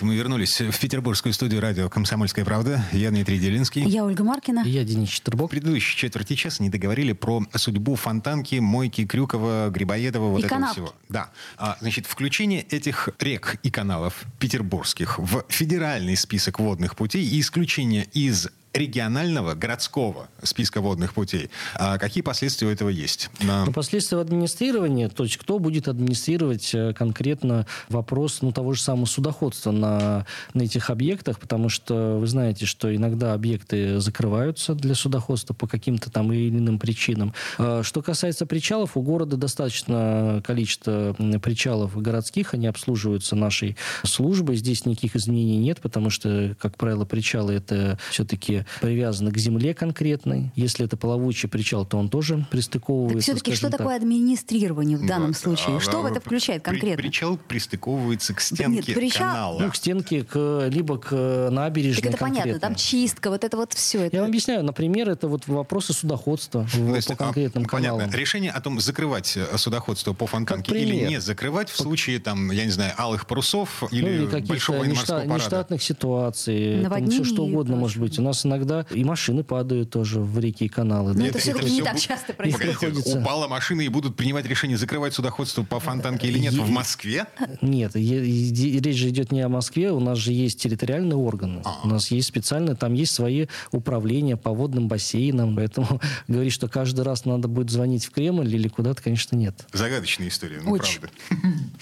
Это 0.00 0.06
мы 0.06 0.14
вернулись 0.14 0.58
в 0.58 0.80
петербургскую 0.80 1.34
студию 1.34 1.60
радио 1.60 1.90
«Комсомольская 1.90 2.42
правда». 2.42 2.82
Я 2.90 3.10
Дмитрий 3.10 3.38
Делинский. 3.38 3.82
Я 3.82 4.06
Ольга 4.06 4.24
Маркина. 4.24 4.62
И 4.64 4.70
я 4.70 4.82
Денис 4.82 5.10
Четербок. 5.10 5.48
В 5.48 5.50
предыдущей 5.50 5.94
четверти 5.94 6.36
часа 6.36 6.62
не 6.62 6.70
договорили 6.70 7.12
про 7.12 7.42
судьбу 7.54 7.96
Фонтанки, 7.96 8.54
Мойки, 8.60 9.04
Крюкова, 9.04 9.68
Грибоедова, 9.68 10.30
вот 10.30 10.38
и 10.40 10.46
этого 10.46 10.58
канав. 10.58 10.72
всего. 10.72 10.94
Да. 11.10 11.28
А, 11.58 11.76
значит, 11.82 12.06
включение 12.06 12.62
этих 12.62 13.10
рек 13.18 13.58
и 13.62 13.70
каналов 13.70 14.24
петербургских 14.38 15.18
в 15.18 15.44
федеральный 15.50 16.16
список 16.16 16.60
водных 16.60 16.96
путей 16.96 17.22
и 17.22 17.38
исключение 17.38 18.06
из 18.14 18.48
регионального, 18.72 19.54
городского 19.54 20.28
списка 20.42 20.80
водных 20.80 21.14
путей. 21.14 21.50
А 21.74 21.98
какие 21.98 22.22
последствия 22.22 22.68
у 22.68 22.70
этого 22.70 22.88
есть? 22.88 23.30
На... 23.40 23.64
Ну, 23.64 23.72
последствия 23.72 24.18
администрирования, 24.20 25.08
то 25.08 25.24
есть 25.24 25.36
кто 25.38 25.58
будет 25.58 25.88
администрировать 25.88 26.72
э, 26.74 26.92
конкретно 26.92 27.66
вопрос 27.88 28.42
ну, 28.42 28.52
того 28.52 28.74
же 28.74 28.80
самого 28.80 29.06
судоходства 29.06 29.72
на, 29.72 30.24
на 30.54 30.62
этих 30.62 30.90
объектах, 30.90 31.40
потому 31.40 31.68
что 31.68 32.18
вы 32.20 32.26
знаете, 32.28 32.64
что 32.64 32.94
иногда 32.94 33.34
объекты 33.34 33.98
закрываются 33.98 34.74
для 34.74 34.94
судоходства 34.94 35.52
по 35.52 35.66
каким-то 35.66 36.10
там 36.10 36.32
или 36.32 36.50
иным 36.50 36.78
причинам. 36.78 37.34
А 37.58 37.82
что 37.82 38.02
касается 38.02 38.46
причалов, 38.46 38.96
у 38.96 39.02
города 39.02 39.36
достаточно 39.36 40.42
количество 40.46 41.16
причалов 41.42 42.00
городских, 42.00 42.54
они 42.54 42.68
обслуживаются 42.68 43.34
нашей 43.34 43.76
службой, 44.04 44.56
здесь 44.56 44.86
никаких 44.86 45.16
изменений 45.16 45.58
нет, 45.58 45.80
потому 45.80 46.10
что, 46.10 46.54
как 46.60 46.76
правило, 46.76 47.04
причалы 47.04 47.54
это 47.54 47.98
все-таки 48.10 48.59
привязаны 48.80 49.32
к 49.32 49.38
земле 49.38 49.74
конкретной. 49.74 50.52
Если 50.54 50.84
это 50.84 50.96
плавучий 50.96 51.48
причал, 51.48 51.84
то 51.84 51.98
он 51.98 52.08
тоже 52.08 52.46
пристыковывается. 52.50 53.32
Так 53.32 53.36
все-таки 53.36 53.56
что 53.56 53.70
так. 53.70 53.78
такое 53.78 53.96
администрирование 53.96 54.98
в 54.98 55.06
данном 55.06 55.28
вот, 55.28 55.36
случае? 55.36 55.76
А, 55.76 55.80
что 55.80 55.98
а, 55.98 56.02
в 56.02 56.06
это 56.06 56.20
включает 56.20 56.62
конкретно? 56.62 56.96
При, 56.96 57.08
причал 57.08 57.36
пристыковывается 57.36 58.34
к 58.34 58.40
стенке 58.40 58.82
Нет, 58.86 58.94
причал... 58.94 59.28
канала. 59.28 59.60
Ну, 59.60 59.70
к 59.70 59.76
стенке, 59.76 60.24
к, 60.24 60.68
либо 60.70 60.98
к 60.98 61.48
набережной 61.50 62.02
Так 62.02 62.12
это 62.12 62.18
конкретно. 62.18 62.42
понятно, 62.42 62.60
там 62.60 62.74
чистка, 62.74 63.30
вот 63.30 63.44
это 63.44 63.56
вот 63.56 63.72
все. 63.72 64.04
Это... 64.04 64.16
Я 64.16 64.22
вам 64.22 64.30
объясняю, 64.30 64.64
например, 64.64 65.10
это 65.10 65.28
вот 65.28 65.46
вопросы 65.46 65.92
судоходства 65.92 66.66
ну, 66.74 66.96
по 67.00 67.16
конкретным 67.16 67.64
а, 67.64 67.68
каналам. 67.68 68.00
Понятно. 68.00 68.16
Решение 68.16 68.50
о 68.50 68.60
том, 68.60 68.80
закрывать 68.80 69.36
э, 69.36 69.56
судоходство 69.56 70.12
по 70.12 70.26
фонтанке 70.26 70.78
или 70.78 71.06
не 71.06 71.20
закрывать 71.20 71.70
в 71.70 71.76
случае, 71.76 72.18
там, 72.20 72.50
я 72.50 72.64
не 72.64 72.70
знаю, 72.70 72.92
алых 72.96 73.26
парусов 73.26 73.82
или, 73.90 74.18
ну, 74.18 74.28
или 74.28 74.40
большого 74.42 74.84
нештат, 74.84 75.26
нештатных 75.26 75.82
ситуаций, 75.82 76.84
там, 76.88 77.08
все 77.08 77.24
что 77.24 77.44
угодно 77.44 77.76
может 77.76 77.98
быть. 77.98 78.18
У 78.18 78.22
нас 78.22 78.44
иногда 78.50 78.84
и 78.90 79.04
машины 79.04 79.44
падают 79.44 79.90
тоже 79.90 80.20
в 80.20 80.38
реки 80.38 80.64
и 80.64 80.68
каналы. 80.68 81.12
Но 81.12 81.20
да? 81.20 81.26
это, 81.26 81.38
это 81.38 81.38
все-таки 81.38 81.70
не 81.70 81.82
так 81.82 81.98
часто 81.98 82.32
происходит. 82.32 82.78
Погодите, 82.78 83.18
упала 83.18 83.48
машина 83.48 83.82
и 83.82 83.88
будут 83.88 84.16
принимать 84.16 84.46
решение, 84.46 84.76
закрывать 84.76 85.14
судоходство 85.14 85.62
по 85.62 85.78
фонтанке 85.80 86.28
или 86.28 86.38
нет, 86.38 86.52
е- 86.52 86.62
в 86.62 86.70
Москве? 86.70 87.26
Нет, 87.60 87.94
речь 87.94 88.96
же 88.96 89.08
идет 89.08 89.32
не 89.32 89.40
о 89.42 89.48
Москве, 89.48 89.92
у 89.92 90.00
нас 90.00 90.18
же 90.18 90.32
есть 90.32 90.60
территориальные 90.60 91.16
органы. 91.16 91.62
А-а-а. 91.64 91.86
У 91.86 91.90
нас 91.90 92.10
есть 92.10 92.28
специальные, 92.28 92.76
там 92.76 92.94
есть 92.94 93.14
свои 93.14 93.46
управления 93.70 94.36
по 94.36 94.50
водным 94.50 94.88
бассейнам, 94.88 95.56
поэтому 95.56 96.00
говорить, 96.28 96.52
что 96.52 96.68
каждый 96.68 97.02
раз 97.04 97.24
надо 97.24 97.48
будет 97.48 97.70
звонить 97.70 98.04
в 98.04 98.10
Кремль 98.10 98.52
или 98.52 98.68
куда-то, 98.68 99.02
конечно, 99.02 99.36
нет. 99.36 99.66
Загадочная 99.72 100.28
история, 100.28 100.60
ну 100.62 100.72
Очень. 100.72 101.00
правда. 101.00 101.16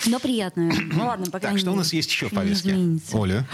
Но 0.06 0.18
приятная. 0.20 0.72
Ну 0.92 1.06
ладно, 1.06 1.26
по 1.30 1.40
Так, 1.40 1.58
что 1.58 1.72
у 1.72 1.76
нас 1.76 1.92
есть 1.92 2.10
еще 2.10 2.28
в 2.28 2.32
повестке? 2.32 2.76
Оля? 3.12 3.46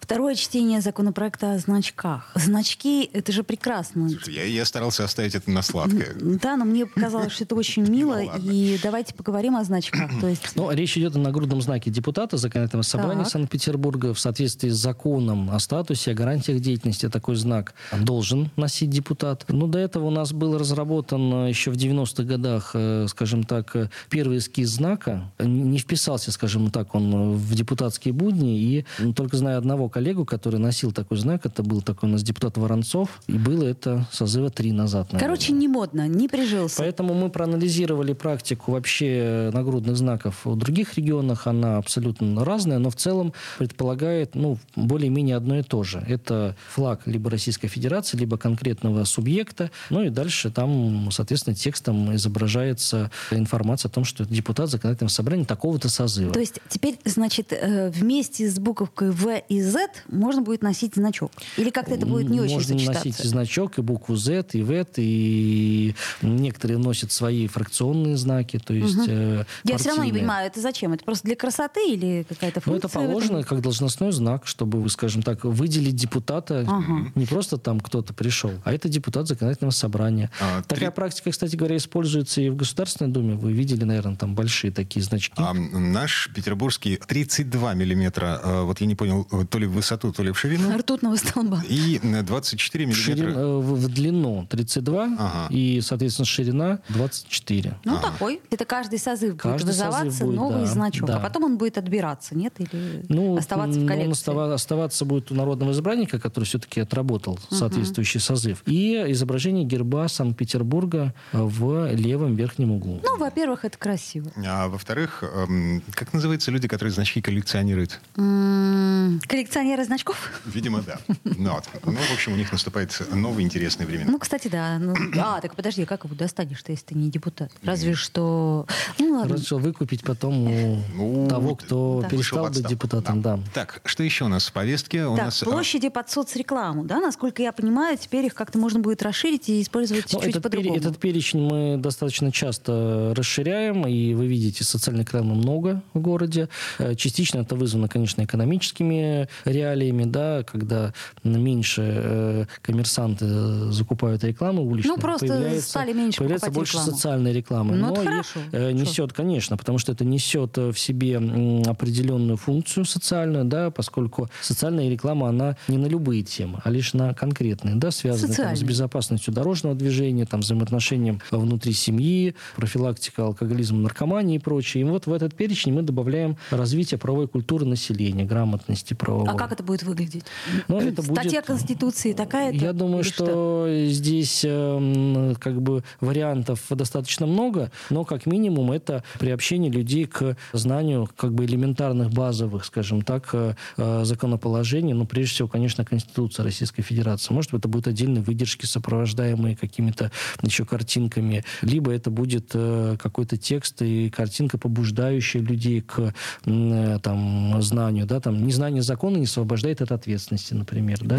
Второе 0.00 0.34
чтение 0.36 0.80
законопроекта 0.80 1.52
о 1.52 1.58
значках. 1.58 2.32
Значки— 2.48 3.10
это 3.12 3.30
же 3.30 3.44
прекрасно. 3.44 4.08
Слушай, 4.08 4.34
я, 4.34 4.44
я 4.44 4.64
старался 4.64 5.04
оставить 5.04 5.34
это 5.34 5.50
на 5.50 5.60
сладкое. 5.60 6.14
Да, 6.18 6.56
но 6.56 6.64
мне 6.64 6.86
показалось, 6.86 7.32
что 7.32 7.44
это 7.44 7.54
очень 7.54 7.86
мило. 7.86 8.22
И 8.38 8.78
давайте 8.82 9.14
поговорим 9.14 9.54
о 9.56 9.64
значках. 9.64 10.10
То 10.20 10.28
есть... 10.28 10.52
Ну, 10.54 10.70
речь 10.70 10.96
идет 10.96 11.14
о 11.14 11.18
нагрудном 11.18 11.60
знаке 11.60 11.90
депутата 11.90 12.38
Законодательного 12.38 12.82
собрания. 12.84 13.24
Санкт-Петербурга. 13.26 14.14
В 14.14 14.18
соответствии 14.18 14.70
с 14.70 14.76
законом 14.76 15.50
о 15.50 15.58
статусе, 15.58 16.12
о 16.12 16.14
гарантиях 16.14 16.60
деятельности 16.60 17.08
такой 17.10 17.36
знак 17.36 17.74
должен 18.00 18.50
носить 18.56 18.88
депутат. 18.88 19.44
Но 19.48 19.66
до 19.66 19.78
этого 19.78 20.06
у 20.06 20.10
нас 20.10 20.32
был 20.32 20.56
разработан 20.56 21.48
еще 21.48 21.70
в 21.70 21.76
90-х 21.76 22.22
годах, 22.22 22.70
э, 22.72 23.06
скажем 23.10 23.44
так, 23.44 23.76
первый 24.08 24.38
эскиз 24.38 24.70
знака. 24.70 25.30
Не 25.38 25.78
вписался, 25.78 26.32
скажем 26.32 26.70
так, 26.70 26.94
он 26.94 27.34
в 27.34 27.54
депутатские 27.54 28.14
будни. 28.14 28.58
И 28.58 28.86
только 29.14 29.36
знаю 29.36 29.58
одного 29.58 29.90
коллегу, 29.90 30.24
который 30.24 30.58
носил 30.58 30.92
такой 30.92 31.18
знак. 31.18 31.44
Это 31.44 31.62
был 31.62 31.82
такой 31.82 32.08
у 32.08 32.12
нас 32.12 32.22
депутат 32.22 32.37
Воронцов. 32.44 33.20
И 33.26 33.32
было 33.32 33.64
это 33.64 34.06
созыва 34.10 34.50
три 34.50 34.72
назад. 34.72 35.12
Наверное. 35.12 35.36
Короче, 35.36 35.52
не 35.52 35.68
модно, 35.68 36.08
не 36.08 36.28
прижился. 36.28 36.76
Поэтому 36.78 37.14
мы 37.14 37.30
проанализировали 37.30 38.12
практику 38.12 38.72
вообще 38.72 39.50
нагрудных 39.52 39.96
знаков 39.96 40.44
в 40.44 40.56
других 40.56 40.96
регионах. 40.96 41.46
Она 41.46 41.76
абсолютно 41.76 42.44
разная, 42.44 42.78
но 42.78 42.90
в 42.90 42.96
целом 42.96 43.32
предполагает 43.58 44.34
ну, 44.34 44.58
более-менее 44.76 45.36
одно 45.36 45.58
и 45.58 45.62
то 45.62 45.82
же. 45.82 46.04
Это 46.08 46.56
флаг 46.68 47.02
либо 47.06 47.30
Российской 47.30 47.68
Федерации, 47.68 48.16
либо 48.16 48.38
конкретного 48.38 49.04
субъекта. 49.04 49.70
Ну 49.90 50.02
и 50.02 50.10
дальше 50.10 50.50
там, 50.50 51.10
соответственно, 51.10 51.54
текстом 51.56 52.14
изображается 52.14 53.10
информация 53.30 53.88
о 53.88 53.92
том, 53.92 54.04
что 54.04 54.24
депутат 54.24 54.70
законодательного 54.70 55.10
собрания 55.10 55.44
такого-то 55.44 55.88
созыва. 55.88 56.32
То 56.32 56.40
есть 56.40 56.60
теперь, 56.68 56.98
значит, 57.04 57.52
э, 57.52 57.90
вместе 57.90 58.48
с 58.48 58.58
буковкой 58.58 59.10
В 59.10 59.42
и 59.48 59.62
Z 59.62 59.88
можно 60.08 60.42
будет 60.42 60.62
носить 60.62 60.94
значок? 60.94 61.32
Или 61.56 61.70
как-то 61.70 61.94
это 61.94 62.06
будет 62.06 62.27
не 62.28 62.40
очень 62.40 62.54
Можно 62.54 62.92
носить 62.92 63.20
и 63.20 63.28
значок, 63.28 63.78
и 63.78 63.82
букву 63.82 64.16
Z, 64.16 64.44
и 64.52 64.62
V, 64.62 64.86
и 64.96 65.94
некоторые 66.22 66.78
носят 66.78 67.12
свои 67.12 67.46
фракционные 67.46 68.16
знаки, 68.16 68.58
то 68.58 68.74
есть 68.74 68.96
угу. 68.96 69.06
э, 69.08 69.44
Я 69.64 69.78
все 69.78 69.90
равно 69.90 70.04
не 70.04 70.12
понимаю, 70.12 70.46
это 70.46 70.60
зачем? 70.60 70.92
Это 70.92 71.04
просто 71.04 71.26
для 71.26 71.36
красоты 71.36 71.92
или 71.92 72.26
какая-то 72.28 72.60
функция? 72.60 72.72
Ну, 72.72 72.78
это 72.78 72.88
положено 72.88 73.42
как 73.42 73.60
должностной 73.62 74.12
знак, 74.12 74.46
чтобы, 74.46 74.80
вы, 74.80 74.88
скажем 74.90 75.22
так, 75.22 75.44
выделить 75.44 75.96
депутата. 75.96 76.64
Ага. 76.68 77.10
Не 77.14 77.26
просто 77.26 77.58
там 77.58 77.80
кто-то 77.80 78.14
пришел, 78.14 78.52
а 78.64 78.72
это 78.72 78.88
депутат 78.88 79.26
законодательного 79.28 79.72
собрания. 79.72 80.30
А, 80.40 80.62
Такая 80.62 80.90
три... 80.90 80.94
практика, 80.94 81.30
кстати 81.30 81.56
говоря, 81.56 81.76
используется 81.76 82.40
и 82.40 82.48
в 82.48 82.56
Государственной 82.56 83.10
Думе. 83.10 83.34
Вы 83.34 83.52
видели, 83.52 83.84
наверное, 83.84 84.16
там 84.16 84.34
большие 84.34 84.70
такие 84.70 85.02
значки. 85.02 85.34
А 85.36 85.54
наш 85.54 86.30
петербургский 86.34 87.00
32 87.06 87.74
миллиметра, 87.74 88.40
э, 88.42 88.62
вот 88.62 88.80
я 88.80 88.86
не 88.86 88.94
понял, 88.94 89.24
то 89.24 89.58
ли 89.58 89.66
в 89.66 89.72
высоту, 89.72 90.12
то 90.12 90.22
ли 90.22 90.32
в 90.32 90.38
ширину. 90.38 90.76
Ртутного 90.76 91.16
столба. 91.16 91.62
И 91.68 92.00
24 92.22 92.86
миллиметра. 92.86 93.14
Ширин, 93.14 93.28
э, 93.30 93.58
в, 93.58 93.74
в 93.74 93.88
длину 93.88 94.46
32, 94.48 95.04
ага. 95.18 95.46
и, 95.50 95.80
соответственно, 95.80 96.26
ширина 96.26 96.80
24. 96.88 97.78
Ну, 97.84 97.96
ага. 97.96 98.10
такой. 98.10 98.40
Это 98.50 98.64
каждый 98.64 98.98
созыв 98.98 99.36
каждый 99.36 99.64
будет 99.64 99.66
вызываться 99.66 100.24
будет, 100.24 100.36
новый 100.36 100.60
да, 100.60 100.66
значок. 100.66 101.08
Да. 101.08 101.16
А 101.16 101.20
потом 101.20 101.44
он 101.44 101.58
будет 101.58 101.78
отбираться, 101.78 102.36
нет? 102.36 102.54
Или 102.58 103.04
ну, 103.08 103.36
оставаться 103.36 103.80
в 103.80 103.86
коллекции? 103.86 104.30
Он 104.30 104.52
оставаться 104.52 105.04
будет 105.04 105.30
у 105.30 105.34
народного 105.34 105.72
избранника, 105.72 106.18
который 106.18 106.44
все-таки 106.44 106.80
отработал 106.80 107.38
соответствующий 107.50 108.18
угу. 108.18 108.24
созыв. 108.24 108.62
И 108.66 108.94
изображение 109.08 109.64
герба 109.64 110.08
Санкт-Петербурга 110.08 111.14
в 111.32 111.92
левом 111.94 112.36
верхнем 112.36 112.72
углу. 112.72 113.00
Ну, 113.04 113.18
во-первых, 113.18 113.64
это 113.64 113.78
красиво. 113.78 114.30
А 114.46 114.68
во-вторых, 114.68 115.22
эм, 115.22 115.82
как 115.92 116.12
называются 116.12 116.50
люди, 116.50 116.68
которые 116.68 116.92
значки 116.92 117.20
коллекционируют? 117.20 118.00
Коллекционеры 118.14 119.84
значков? 119.84 120.32
Видимо, 120.46 120.82
да. 120.82 120.98
Ну, 121.24 121.52
вот. 121.52 121.64
Ну, 121.98 122.04
в 122.04 122.12
общем, 122.12 122.32
у 122.32 122.36
них 122.36 122.52
наступает 122.52 123.00
новые 123.10 123.44
интересные 123.44 123.86
времена. 123.86 124.10
Ну, 124.10 124.18
кстати, 124.18 124.48
да. 124.48 124.78
Ну, 124.78 124.94
а, 125.20 125.40
так 125.42 125.54
подожди, 125.54 125.84
как 125.84 126.04
его 126.04 126.14
достанешь-то, 126.14 126.72
если 126.72 126.86
ты 126.86 126.94
не 126.94 127.10
депутат? 127.10 127.50
Разве 127.62 127.94
что... 127.94 128.66
Ну, 128.98 129.12
ладно. 129.12 129.34
Разве 129.34 129.46
что 129.46 129.58
выкупить 129.58 130.02
потом 130.02 130.46
у 130.46 130.82
ну, 130.94 131.28
того, 131.28 131.56
кто 131.56 132.00
да. 132.02 132.08
перестал 132.08 132.48
быть 132.48 132.66
депутатом, 132.66 133.22
да. 133.22 133.36
да. 133.36 133.42
Так, 133.54 133.80
что 133.84 134.02
еще 134.02 134.24
у 134.24 134.28
нас 134.28 134.46
в 134.46 134.52
повестке? 134.52 135.06
У 135.06 135.16
так, 135.16 135.26
нас... 135.26 135.42
А, 135.42 135.46
площади 135.46 135.88
под 135.88 136.10
соцрекламу, 136.10 136.84
да? 136.84 137.00
Насколько 137.00 137.42
я 137.42 137.52
понимаю, 137.52 137.96
теперь 137.98 138.26
их 138.26 138.34
как-то 138.34 138.58
можно 138.58 138.80
будет 138.80 139.02
расширить 139.02 139.48
и 139.48 139.62
использовать 139.62 140.12
ну, 140.12 140.22
чуть 140.22 140.42
по-другому. 140.42 140.74
Пере, 140.74 140.86
этот 140.86 140.98
перечень 140.98 141.40
мы 141.40 141.76
достаточно 141.78 142.30
часто 142.32 143.12
расширяем, 143.16 143.86
и 143.86 144.14
вы 144.14 144.26
видите, 144.26 144.64
социальной 144.64 145.02
рекламы 145.02 145.34
много 145.34 145.82
в 145.94 146.00
городе. 146.00 146.48
Э, 146.78 146.94
частично 146.94 147.40
это 147.40 147.56
вызвано, 147.56 147.88
конечно, 147.88 148.22
экономическими 148.24 149.28
реалиями, 149.44 150.04
да, 150.04 150.44
когда 150.44 150.92
меньше 151.24 151.87
э, 151.90 152.44
коммерсанты 152.62 153.26
закупают 153.72 154.24
рекламу 154.24 154.62
уличную. 154.64 154.96
Ну, 154.96 155.02
просто 155.02 155.60
стали 155.60 155.92
меньше 155.92 156.18
Появляется 156.18 156.50
больше 156.50 156.74
рекламу. 156.74 156.92
социальной 156.92 157.32
рекламы. 157.32 157.76
Ну, 157.76 157.92
это 157.92 158.04
хорошо. 158.04 158.40
Э, 158.52 158.72
несет, 158.72 159.12
конечно, 159.12 159.56
потому 159.56 159.78
что 159.78 159.92
это 159.92 160.04
несет 160.04 160.56
в 160.56 160.76
себе 160.76 161.18
определенную 161.66 162.36
функцию 162.36 162.84
социальную, 162.84 163.44
да, 163.44 163.70
поскольку 163.70 164.28
социальная 164.40 164.88
реклама, 164.88 165.28
она 165.28 165.56
не 165.68 165.78
на 165.78 165.86
любые 165.86 166.22
темы, 166.22 166.60
а 166.64 166.70
лишь 166.70 166.94
на 166.94 167.14
конкретные, 167.14 167.74
да, 167.76 167.90
связанные 167.90 168.36
там, 168.36 168.56
с 168.56 168.62
безопасностью 168.62 169.32
дорожного 169.32 169.74
движения, 169.74 170.26
там, 170.26 170.40
взаимоотношением 170.40 171.20
внутри 171.30 171.72
семьи, 171.72 172.34
профилактика 172.56 173.24
алкоголизма, 173.24 173.78
наркомании 173.78 174.36
и 174.36 174.38
прочее. 174.38 174.82
И 174.82 174.84
вот 174.84 175.06
в 175.06 175.12
этот 175.12 175.34
перечень 175.34 175.72
мы 175.72 175.82
добавляем 175.82 176.36
развитие 176.50 176.98
правовой 176.98 177.28
культуры 177.28 177.64
населения, 177.64 178.24
грамотности 178.24 178.94
правовой. 178.94 179.28
А 179.28 179.34
как 179.34 179.52
это 179.52 179.62
будет 179.62 179.82
выглядеть? 179.82 180.24
Ну, 180.68 180.80
это 180.80 181.02
Статья 181.02 181.40
будет... 181.40 181.46
Конституции 181.78 182.12
такая 182.12 182.52
Я 182.52 182.72
думаю, 182.72 183.04
что, 183.04 183.14
что 183.14 183.68
здесь 183.86 184.42
э, 184.44 185.34
как 185.38 185.62
бы 185.62 185.84
вариантов 186.00 186.60
достаточно 186.70 187.26
много, 187.26 187.70
но 187.90 188.04
как 188.04 188.26
минимум 188.26 188.72
это 188.72 189.04
приобщение 189.18 189.70
людей 189.70 190.06
к 190.06 190.36
знанию 190.52 191.08
как 191.16 191.34
бы 191.34 191.44
элементарных 191.44 192.10
базовых, 192.10 192.64
скажем 192.64 193.02
так, 193.02 193.30
э, 193.32 193.54
э 193.76 194.04
законоположений. 194.04 194.92
Ну, 194.92 195.06
прежде 195.06 195.34
всего, 195.34 195.48
конечно, 195.48 195.84
Конституция 195.84 196.44
Российской 196.44 196.82
Федерации. 196.82 197.32
Может 197.32 197.52
быть, 197.52 197.60
это 197.60 197.68
будут 197.68 197.86
отдельные 197.86 198.22
выдержки, 198.22 198.66
сопровождаемые 198.66 199.56
какими-то 199.56 200.10
еще 200.42 200.64
картинками, 200.64 201.44
либо 201.62 201.92
это 201.92 202.10
будет 202.10 202.50
э, 202.54 202.96
какой-то 203.00 203.36
текст 203.36 203.82
и 203.82 204.10
картинка, 204.10 204.58
побуждающая 204.58 205.40
людей 205.40 205.80
к 205.80 206.12
там, 206.44 207.62
знанию, 207.62 208.06
да, 208.06 208.20
там, 208.20 208.44
незнание 208.46 208.82
закона 208.82 209.16
не 209.18 209.24
освобождает 209.24 209.82
от 209.82 209.92
ответственности, 209.92 210.54
например. 210.54 210.98
Да? 211.02 211.16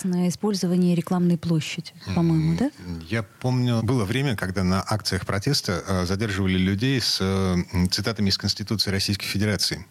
Прекрасное 0.00 0.28
использование 0.30 0.94
рекламной 0.94 1.36
площади, 1.36 1.92
по-моему, 2.14 2.56
да? 2.58 2.70
Я 3.10 3.22
помню, 3.22 3.82
было 3.82 4.06
время, 4.06 4.34
когда 4.34 4.64
на 4.64 4.80
акциях 4.80 5.26
протеста 5.26 5.84
э, 5.86 6.06
задерживали 6.06 6.56
людей 6.56 6.98
с 7.02 7.18
э, 7.20 7.56
цитатами 7.90 8.30
из 8.30 8.38
Конституции 8.38 8.90
Российской 8.90 9.26
Федерации. 9.26 9.84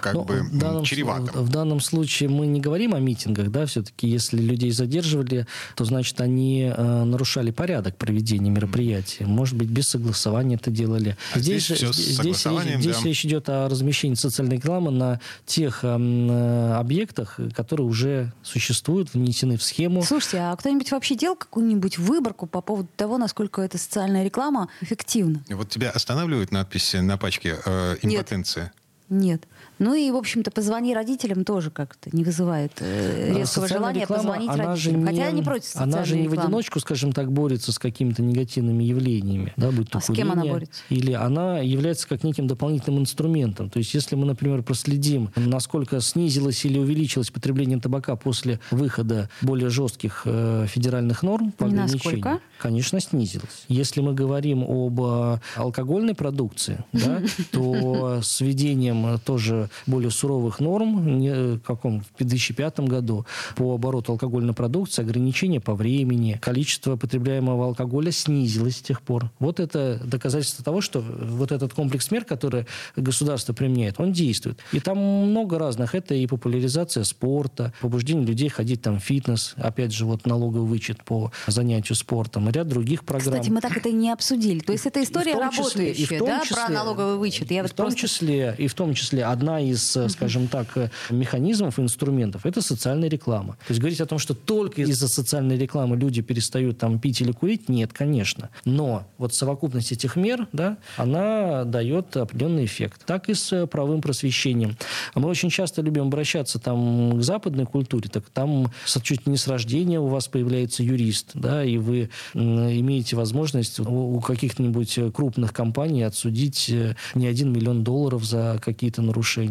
Как 0.00 0.14
ну, 0.14 0.24
бы 0.24 0.42
в 0.42 0.58
данном, 0.58 0.84
чревато. 0.84 1.32
В 1.40 1.48
данном 1.48 1.80
случае 1.80 2.28
мы 2.28 2.46
не 2.46 2.60
говорим 2.60 2.94
о 2.94 3.00
митингах, 3.00 3.50
да, 3.50 3.66
все-таки 3.66 4.08
если 4.08 4.38
людей 4.38 4.70
задерживали, 4.70 5.46
то 5.74 5.84
значит 5.84 6.20
они 6.20 6.72
э, 6.74 7.04
нарушали 7.04 7.50
порядок 7.50 7.96
проведения 7.96 8.50
мероприятия. 8.50 9.26
Может 9.26 9.56
быть, 9.56 9.68
без 9.68 9.88
согласования 9.88 10.56
это 10.56 10.70
делали. 10.70 11.16
А 11.32 11.38
здесь, 11.38 11.66
здесь, 11.66 11.78
здесь, 11.78 12.18
здесь, 12.18 12.46
речь, 12.46 12.80
здесь 12.80 13.04
речь 13.04 13.24
идет 13.24 13.48
о 13.48 13.68
размещении 13.68 14.14
социальной 14.14 14.56
рекламы 14.56 14.90
на 14.90 15.20
тех 15.46 15.80
э, 15.82 16.74
объектах, 16.78 17.38
которые 17.54 17.86
уже 17.86 18.32
существуют, 18.42 19.14
внесены 19.14 19.56
в 19.56 19.62
схему. 19.62 20.02
Слушайте, 20.02 20.38
а 20.38 20.56
кто-нибудь 20.56 20.90
вообще 20.90 21.14
делал 21.14 21.36
какую-нибудь 21.36 21.98
выборку 21.98 22.46
по 22.46 22.60
поводу 22.60 22.88
того, 22.96 23.18
насколько 23.18 23.62
эта 23.62 23.78
социальная 23.78 24.24
реклама 24.24 24.68
эффективна? 24.80 25.42
Вот 25.50 25.70
тебя 25.70 25.90
останавливает 25.90 26.52
надпись 26.52 26.94
на 26.94 27.16
пачке 27.16 27.56
э, 27.64 27.96
«импотенция»? 28.02 28.64
Нет. 28.64 28.74
Нет. 29.10 29.42
Ну 29.78 29.94
и, 29.94 30.10
в 30.10 30.16
общем-то, 30.16 30.50
позвони 30.50 30.94
родителям 30.94 31.44
тоже 31.44 31.70
как-то 31.70 32.10
не 32.12 32.24
вызывает 32.24 32.72
э, 32.80 33.32
а 33.34 33.38
резкого 33.38 33.68
желания 33.68 34.02
реклама, 34.02 34.22
позвонить 34.22 34.50
она 34.50 34.66
родителям. 34.66 35.00
Не, 35.00 35.06
Хотя 35.06 35.26
они 35.26 35.42
против 35.42 35.76
Она 35.76 36.04
же 36.04 36.16
не 36.16 36.22
рекламы. 36.22 36.42
в 36.42 36.44
одиночку, 36.44 36.80
скажем 36.80 37.12
так, 37.12 37.32
борется 37.32 37.72
с 37.72 37.78
какими-то 37.78 38.22
негативными 38.22 38.84
явлениями. 38.84 39.52
Да, 39.56 39.70
будь 39.70 39.90
то 39.90 39.98
а 39.98 40.00
курение, 40.00 40.24
с 40.24 40.28
кем 40.28 40.32
она 40.32 40.50
борется? 40.50 40.82
Или 40.88 41.12
она 41.12 41.58
является 41.58 42.08
как 42.08 42.22
неким 42.24 42.46
дополнительным 42.46 43.02
инструментом. 43.02 43.70
То 43.70 43.78
есть 43.78 43.92
если 43.94 44.14
мы, 44.16 44.26
например, 44.26 44.62
проследим, 44.62 45.30
насколько 45.36 46.00
снизилось 46.00 46.64
или 46.64 46.78
увеличилось 46.78 47.30
потребление 47.30 47.80
табака 47.80 48.16
после 48.16 48.60
выхода 48.70 49.28
более 49.42 49.70
жестких 49.70 50.22
э, 50.24 50.66
федеральных 50.68 51.22
норм 51.22 51.52
по 51.52 51.66
ограничению, 51.66 52.02
насколько? 52.04 52.40
конечно, 52.58 53.00
снизилось. 53.00 53.64
Если 53.68 54.00
мы 54.00 54.14
говорим 54.14 54.62
об 54.62 55.00
э, 55.00 55.40
алкогольной 55.56 56.14
продукции, 56.14 56.84
да, 56.92 57.20
то 57.50 58.20
с 58.22 58.40
введением 58.40 59.18
тоже 59.24 59.63
более 59.86 60.10
суровых 60.10 60.60
норм, 60.60 61.18
не, 61.18 61.56
в 61.56 61.60
каком, 61.60 62.02
в 62.02 62.18
2005 62.18 62.80
году, 62.80 63.26
по 63.56 63.74
обороту 63.74 64.12
алкогольной 64.12 64.54
продукции, 64.54 65.02
ограничения 65.02 65.60
по 65.60 65.74
времени, 65.74 66.38
количество 66.40 66.96
потребляемого 66.96 67.66
алкоголя 67.66 68.12
снизилось 68.12 68.76
с 68.78 68.82
тех 68.82 69.02
пор. 69.02 69.30
Вот 69.38 69.60
это 69.60 70.00
доказательство 70.04 70.64
того, 70.64 70.80
что 70.80 71.00
вот 71.00 71.52
этот 71.52 71.72
комплекс 71.74 72.10
мер, 72.10 72.24
который 72.24 72.66
государство 72.96 73.52
применяет, 73.52 73.98
он 73.98 74.12
действует. 74.12 74.58
И 74.72 74.80
там 74.80 74.98
много 74.98 75.58
разных. 75.58 75.94
Это 75.94 76.14
и 76.14 76.26
популяризация 76.26 77.04
спорта, 77.04 77.72
побуждение 77.80 78.26
людей 78.26 78.48
ходить 78.48 78.82
там 78.82 79.00
в 79.00 79.02
фитнес, 79.02 79.54
опять 79.56 79.92
же, 79.92 80.04
вот 80.04 80.26
налоговый 80.26 80.68
вычет 80.68 81.02
по 81.04 81.32
занятию 81.46 81.96
спортом, 81.96 82.48
ряд 82.50 82.68
других 82.68 83.04
программ. 83.04 83.34
Кстати, 83.34 83.50
мы 83.50 83.60
так 83.60 83.76
это 83.76 83.88
и 83.88 83.92
не 83.92 84.10
обсудили. 84.10 84.60
То 84.60 84.72
есть 84.72 84.86
это 84.86 85.02
история 85.02 85.34
работающая, 85.34 86.20
да, 86.20 86.42
про 86.48 86.68
налоговый 86.72 87.16
вычет. 87.16 87.50
Я 87.50 87.64
и 87.64 87.66
в 87.66 87.72
том 87.72 87.86
просто... 87.86 88.00
числе, 88.00 88.54
и 88.58 88.66
в 88.66 88.74
том 88.74 88.94
числе 88.94 89.24
одна 89.24 89.53
из, 89.60 89.96
скажем 90.08 90.48
так, 90.48 90.90
механизмов, 91.10 91.78
инструментов– 91.78 92.44
это 92.46 92.60
социальная 92.62 93.08
реклама. 93.08 93.54
То 93.66 93.70
есть 93.70 93.80
говорить 93.80 94.00
о 94.00 94.06
том, 94.06 94.18
что 94.18 94.34
только 94.34 94.82
из-за 94.82 95.08
социальной 95.08 95.56
рекламы 95.56 95.96
люди 95.96 96.22
перестают 96.22 96.78
там 96.78 96.98
пить 96.98 97.20
или 97.20 97.32
курить, 97.32 97.68
нет, 97.68 97.92
конечно. 97.92 98.50
Но 98.64 99.06
вот 99.18 99.34
совокупность 99.34 99.92
этих 99.92 100.16
мер, 100.16 100.48
да, 100.52 100.78
она 100.96 101.64
дает 101.64 102.16
определенный 102.16 102.64
эффект. 102.64 103.02
Так 103.06 103.28
и 103.28 103.34
с 103.34 103.66
правовым 103.66 104.00
просвещением. 104.00 104.76
Мы 105.14 105.28
очень 105.28 105.50
часто 105.50 105.82
любим 105.82 106.06
обращаться 106.06 106.58
там 106.58 107.18
к 107.18 107.22
западной 107.22 107.66
культуре, 107.66 108.08
так 108.08 108.24
там 108.30 108.72
чуть 109.02 109.26
не 109.26 109.36
с 109.36 109.48
рождения 109.48 110.00
у 110.00 110.06
вас 110.06 110.28
появляется 110.28 110.82
юрист, 110.82 111.32
да, 111.34 111.64
и 111.64 111.76
вы 111.76 112.10
имеете 112.34 113.16
возможность 113.16 113.80
у 113.80 114.20
каких-нибудь 114.20 114.98
крупных 115.12 115.52
компаний 115.52 116.02
отсудить 116.02 116.68
э, 116.70 116.96
не 117.14 117.26
один 117.26 117.52
миллион 117.52 117.84
долларов 117.84 118.24
за 118.24 118.60
какие-то 118.64 119.02
нарушения. 119.02 119.43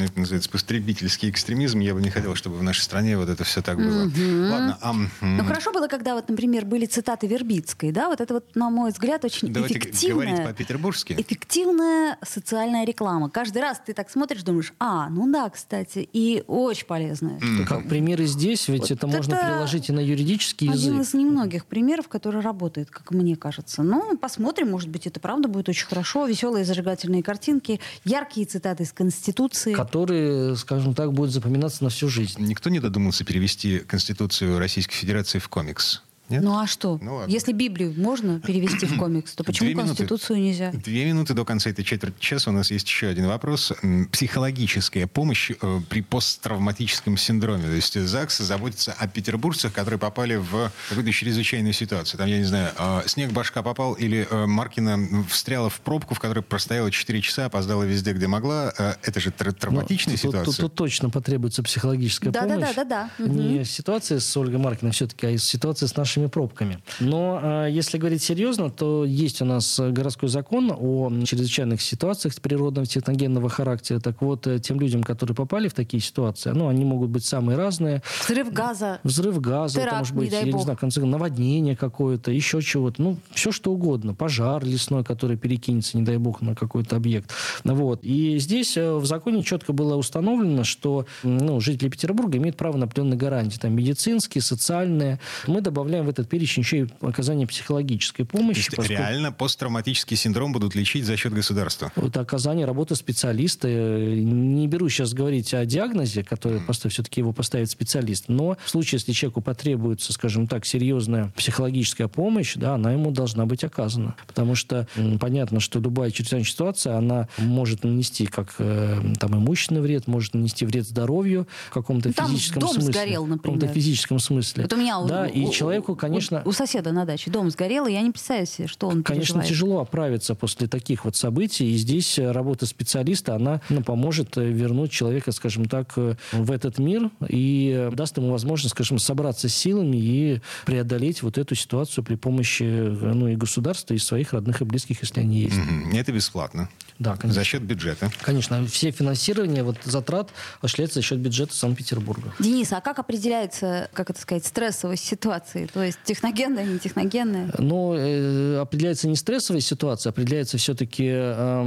Это 0.00 0.18
называется 0.18 0.50
потребительский 0.50 1.30
экстремизм. 1.30 1.80
Я 1.80 1.94
бы 1.94 2.00
не 2.00 2.10
хотел, 2.10 2.34
чтобы 2.34 2.56
в 2.56 2.62
нашей 2.62 2.80
стране 2.80 3.16
вот 3.16 3.28
это 3.28 3.44
все 3.44 3.62
так 3.62 3.76
было. 3.76 4.06
Угу. 4.06 4.50
Ладно. 4.50 4.78
А, 4.80 4.94
ну 5.20 5.44
хорошо 5.44 5.72
было, 5.72 5.88
когда 5.88 6.14
вот, 6.14 6.28
например, 6.28 6.64
были 6.64 6.86
цитаты 6.86 7.26
Вербицкой, 7.26 7.92
да, 7.92 8.08
вот 8.08 8.20
это 8.20 8.34
вот, 8.34 8.54
на 8.54 8.70
мой 8.70 8.90
взгляд, 8.90 9.24
очень 9.24 9.52
Давайте 9.52 9.78
эффективная, 9.78 10.26
говорить 10.26 10.46
по-петербургски. 10.46 11.14
эффективная 11.18 12.18
социальная 12.22 12.84
реклама. 12.84 13.30
Каждый 13.30 13.62
раз 13.62 13.80
ты 13.84 13.92
так 13.94 14.10
смотришь, 14.10 14.42
думаешь, 14.42 14.72
а, 14.78 15.08
ну 15.08 15.30
да, 15.30 15.48
кстати, 15.50 16.08
и 16.12 16.44
очень 16.46 16.86
полезная. 16.86 17.38
Mm. 17.38 17.64
Как 17.64 17.88
примеры 17.88 18.26
здесь, 18.26 18.68
ведь 18.68 18.82
вот 18.82 18.90
это, 18.90 19.06
это 19.06 19.16
можно 19.16 19.36
переложить 19.36 19.88
и 19.88 19.92
на 19.92 20.00
юридический 20.00 20.68
один 20.68 20.78
язык. 20.78 20.90
Один 20.90 21.02
из 21.02 21.14
немногих 21.14 21.66
примеров, 21.66 22.08
который 22.08 22.42
работает, 22.42 22.90
как 22.90 23.10
мне 23.10 23.36
кажется. 23.36 23.82
Ну, 23.82 24.16
посмотрим, 24.16 24.70
может 24.70 24.88
быть, 24.88 25.06
это 25.06 25.20
правда 25.20 25.48
будет 25.48 25.68
очень 25.68 25.86
хорошо. 25.86 26.26
Веселые 26.26 26.64
зажигательные 26.64 27.22
картинки, 27.22 27.80
яркие 28.04 28.46
цитаты 28.46 28.82
из 28.82 28.92
Конституции. 28.92 29.29
Которые, 29.74 30.56
скажем 30.56 30.94
так, 30.94 31.12
будут 31.12 31.32
запоминаться 31.32 31.84
на 31.84 31.90
всю 31.90 32.08
жизнь. 32.08 32.40
Никто 32.42 32.70
не 32.70 32.80
додумался 32.80 33.24
перевести 33.24 33.80
Конституцию 33.80 34.58
Российской 34.58 34.94
Федерации 34.94 35.38
в 35.38 35.48
комикс. 35.48 36.02
Нет? 36.30 36.42
Ну 36.42 36.58
а 36.58 36.66
что? 36.66 36.98
Ну, 37.02 37.16
ладно. 37.16 37.32
Если 37.32 37.52
Библию 37.52 37.94
можно 37.96 38.40
перевести 38.40 38.86
в 38.86 38.96
комикс, 38.96 39.34
то 39.34 39.44
почему 39.44 39.68
две 39.68 39.76
Конституцию 39.76 40.36
минуты, 40.38 40.48
нельзя? 40.48 40.70
Две 40.72 41.04
минуты 41.06 41.34
до 41.34 41.44
конца 41.44 41.70
этой 41.70 41.84
четверти 41.84 42.20
часа 42.20 42.50
у 42.50 42.52
нас 42.52 42.70
есть 42.70 42.86
еще 42.86 43.08
один 43.08 43.26
вопрос. 43.26 43.72
Психологическая 44.12 45.06
помощь 45.06 45.50
э, 45.50 45.80
при 45.88 46.02
посттравматическом 46.02 47.16
синдроме. 47.16 47.64
То 47.64 47.72
есть 47.72 48.00
ЗАГС 48.00 48.38
заботится 48.38 48.92
о 48.92 49.08
петербуржцах, 49.08 49.72
которые 49.72 49.98
попали 49.98 50.36
в 50.36 50.70
какую-то 50.88 51.12
чрезвычайную 51.12 51.72
ситуацию. 51.72 52.18
Там, 52.18 52.28
я 52.28 52.38
не 52.38 52.44
знаю, 52.44 52.70
э, 52.78 53.02
снег 53.06 53.32
башка 53.32 53.62
попал 53.62 53.94
или 53.94 54.26
э, 54.30 54.46
Маркина 54.46 55.24
встряла 55.28 55.68
в 55.68 55.80
пробку, 55.80 56.14
в 56.14 56.20
которой 56.20 56.42
простояла 56.42 56.90
4 56.90 57.20
часа, 57.20 57.46
опоздала 57.46 57.82
везде, 57.82 58.12
где 58.12 58.26
могла. 58.26 58.72
Э, 58.78 58.94
это 59.02 59.20
же 59.20 59.30
травматичная 59.30 60.14
ну, 60.14 60.18
ситуация. 60.18 60.44
Тут, 60.44 60.56
тут, 60.56 60.66
тут 60.66 60.74
точно 60.74 61.10
потребуется 61.10 61.62
психологическая 61.62 62.32
да, 62.32 62.42
помощь. 62.42 62.60
Да, 62.60 62.84
да, 62.84 62.84
да, 62.84 63.10
да. 63.18 63.24
Не 63.26 63.64
ситуация 63.64 64.20
с 64.20 64.36
Ольгой 64.36 64.58
Маркиной 64.58 64.92
все-таки, 64.92 65.26
а 65.26 65.38
ситуация 65.38 65.86
с 65.88 65.96
нашими 65.96 66.19
пробками. 66.28 66.78
Но 67.00 67.40
э, 67.42 67.68
если 67.70 67.98
говорить 67.98 68.22
серьезно, 68.22 68.70
то 68.70 69.04
есть 69.04 69.42
у 69.42 69.44
нас 69.44 69.78
городской 69.78 70.28
закон 70.28 70.72
о 70.76 71.10
чрезвычайных 71.24 71.80
ситуациях 71.80 72.34
природного 72.40 72.86
техногенного 72.86 73.48
характера. 73.48 74.00
Так 74.00 74.22
вот, 74.22 74.46
э, 74.46 74.58
тем 74.58 74.80
людям, 74.80 75.02
которые 75.02 75.34
попали 75.34 75.68
в 75.68 75.74
такие 75.74 76.02
ситуации, 76.02 76.50
ну, 76.50 76.68
они 76.68 76.84
могут 76.84 77.10
быть 77.10 77.24
самые 77.24 77.56
разные. 77.56 78.02
Взрыв 78.24 78.52
газа. 78.52 79.00
Взрыв 79.04 79.40
газа, 79.40 79.74
теракт, 79.74 79.88
это 79.88 79.98
может 79.98 80.14
быть, 80.14 80.30
не 80.32 80.36
я 80.36 80.44
бог. 80.46 80.54
не 80.54 80.62
знаю, 80.62 80.78
конце 80.78 81.00
наводнение 81.04 81.76
какое-то, 81.76 82.30
еще 82.30 82.62
чего-то. 82.62 83.02
Ну, 83.02 83.16
все 83.32 83.52
что 83.52 83.72
угодно. 83.72 84.14
Пожар 84.14 84.64
лесной, 84.64 85.04
который 85.04 85.36
перекинется, 85.36 85.96
не 85.96 86.02
дай 86.02 86.16
бог, 86.16 86.40
на 86.40 86.54
какой-то 86.54 86.96
объект. 86.96 87.30
Вот. 87.64 88.00
И 88.02 88.38
здесь 88.38 88.76
э, 88.76 88.94
в 88.94 89.04
законе 89.06 89.42
четко 89.42 89.72
было 89.72 89.96
установлено, 89.96 90.64
что 90.64 91.06
ну, 91.22 91.60
жители 91.60 91.88
Петербурга 91.88 92.38
имеют 92.38 92.56
право 92.56 92.76
на 92.76 92.86
определенные 92.86 93.18
гарантии. 93.18 93.58
Там 93.58 93.74
медицинские, 93.74 94.42
социальные. 94.42 95.20
Мы 95.46 95.60
добавляем 95.60 96.06
в 96.06 96.09
этот 96.10 96.28
перечень 96.28 96.62
еще 96.62 96.78
и 96.80 96.86
оказание 97.00 97.46
психологической 97.46 98.24
помощи. 98.24 98.70
То 98.70 98.82
есть 98.82 98.90
реально 98.90 99.32
посттравматический 99.32 100.16
синдром 100.16 100.52
будут 100.52 100.74
лечить 100.74 101.04
за 101.04 101.16
счет 101.16 101.32
государства? 101.32 101.92
Это 101.96 102.20
оказание 102.20 102.66
работы 102.66 102.94
специалиста. 102.94 103.68
Не 103.68 104.66
беру 104.66 104.88
сейчас 104.88 105.14
говорить 105.14 105.54
о 105.54 105.64
диагнозе, 105.64 106.22
который 106.24 106.60
mm. 106.60 106.88
все-таки 106.88 107.20
его 107.20 107.32
поставит 107.32 107.70
специалист, 107.70 108.24
но 108.28 108.56
в 108.64 108.70
случае, 108.70 108.98
если 108.98 109.12
человеку 109.12 109.40
потребуется, 109.40 110.12
скажем 110.12 110.46
так, 110.46 110.66
серьезная 110.66 111.32
психологическая 111.36 112.08
помощь, 112.08 112.54
да, 112.56 112.74
она 112.74 112.92
ему 112.92 113.10
должна 113.10 113.46
быть 113.46 113.64
оказана. 113.64 114.14
Потому 114.26 114.54
что 114.54 114.86
понятно, 115.20 115.60
что 115.60 115.80
любая 115.80 116.10
чрезвычайная 116.10 116.44
ситуация, 116.44 116.96
она 116.96 117.28
может 117.38 117.84
нанести 117.84 118.26
как 118.26 118.54
э, 118.58 119.00
там 119.18 119.36
имущественный 119.36 119.80
вред, 119.80 120.06
может 120.06 120.34
нанести 120.34 120.66
вред 120.66 120.86
здоровью 120.86 121.46
в 121.68 121.74
каком-то 121.74 122.12
физическом 122.12 122.60
дом 122.60 122.72
смысле. 122.72 122.92
сгорел, 122.92 123.26
например. 123.26 123.38
В 123.38 123.60
каком-то 123.60 123.74
физическом 123.74 124.18
смысле. 124.18 124.62
Вот 124.64 124.72
у 124.72 124.76
меня 124.76 125.00
да, 125.02 125.22
у, 125.22 125.26
и 125.26 125.50
человеку, 125.50 125.96
конечно... 126.00 126.42
У, 126.44 126.50
у 126.50 126.52
соседа 126.52 126.92
на 126.92 127.04
даче 127.04 127.30
дом 127.30 127.50
сгорел, 127.50 127.86
и 127.86 127.92
я 127.92 128.02
не 128.02 128.10
представляю 128.10 128.46
себе, 128.46 128.68
что 128.68 128.88
он 128.88 129.02
Конечно, 129.02 129.34
переживает. 129.34 129.48
тяжело 129.48 129.80
оправиться 129.80 130.34
после 130.34 130.66
таких 130.66 131.04
вот 131.04 131.16
событий, 131.16 131.72
и 131.72 131.76
здесь 131.76 132.18
э, 132.18 132.30
работа 132.30 132.66
специалиста, 132.66 133.34
она 133.34 133.60
ну, 133.68 133.82
поможет 133.82 134.36
э, 134.36 134.44
вернуть 134.44 134.90
человека, 134.90 135.32
скажем 135.32 135.66
так, 135.66 135.92
э, 135.96 136.16
в 136.32 136.50
этот 136.50 136.78
мир 136.78 137.10
и 137.28 137.90
даст 137.92 138.16
ему 138.16 138.30
возможность, 138.30 138.74
скажем, 138.74 138.98
собраться 138.98 139.48
с 139.48 139.54
силами 139.54 139.96
и 139.96 140.40
преодолеть 140.66 141.22
вот 141.22 141.38
эту 141.38 141.54
ситуацию 141.54 142.04
при 142.04 142.16
помощи 142.16 142.62
ну, 142.62 143.28
и 143.28 143.36
государства, 143.36 143.94
и 143.94 143.98
своих 143.98 144.32
родных 144.32 144.60
и 144.60 144.64
близких, 144.64 145.02
если 145.02 145.20
они 145.20 145.40
есть. 145.40 145.56
Mm-hmm. 145.56 145.98
Это 145.98 146.12
бесплатно? 146.12 146.68
Да, 146.98 147.16
конечно. 147.16 147.40
За 147.40 147.44
счет 147.44 147.62
бюджета? 147.62 148.10
Конечно. 148.20 148.66
Все 148.66 148.90
финансирование 148.90 149.62
вот, 149.62 149.78
затрат 149.84 150.30
осуществляется 150.60 151.00
за 151.00 151.02
счет 151.02 151.18
бюджета 151.18 151.54
Санкт-Петербурга. 151.54 152.34
Денис, 152.38 152.72
а 152.72 152.80
как 152.82 152.98
определяется, 152.98 153.88
как 153.94 154.10
это 154.10 154.20
сказать, 154.20 154.44
стрессовость 154.44 155.04
ситуации? 155.04 155.66
То 155.72 155.82
есть 155.82 155.89
техногенная, 156.04 156.64
не 156.64 156.78
техногенная? 156.78 157.52
Ну, 157.58 157.94
э, 157.94 158.58
определяется 158.58 159.08
не 159.08 159.16
стрессовая 159.16 159.60
ситуация, 159.60 160.10
определяется 160.10 160.58
все-таки, 160.58 161.06
э, 161.08 161.62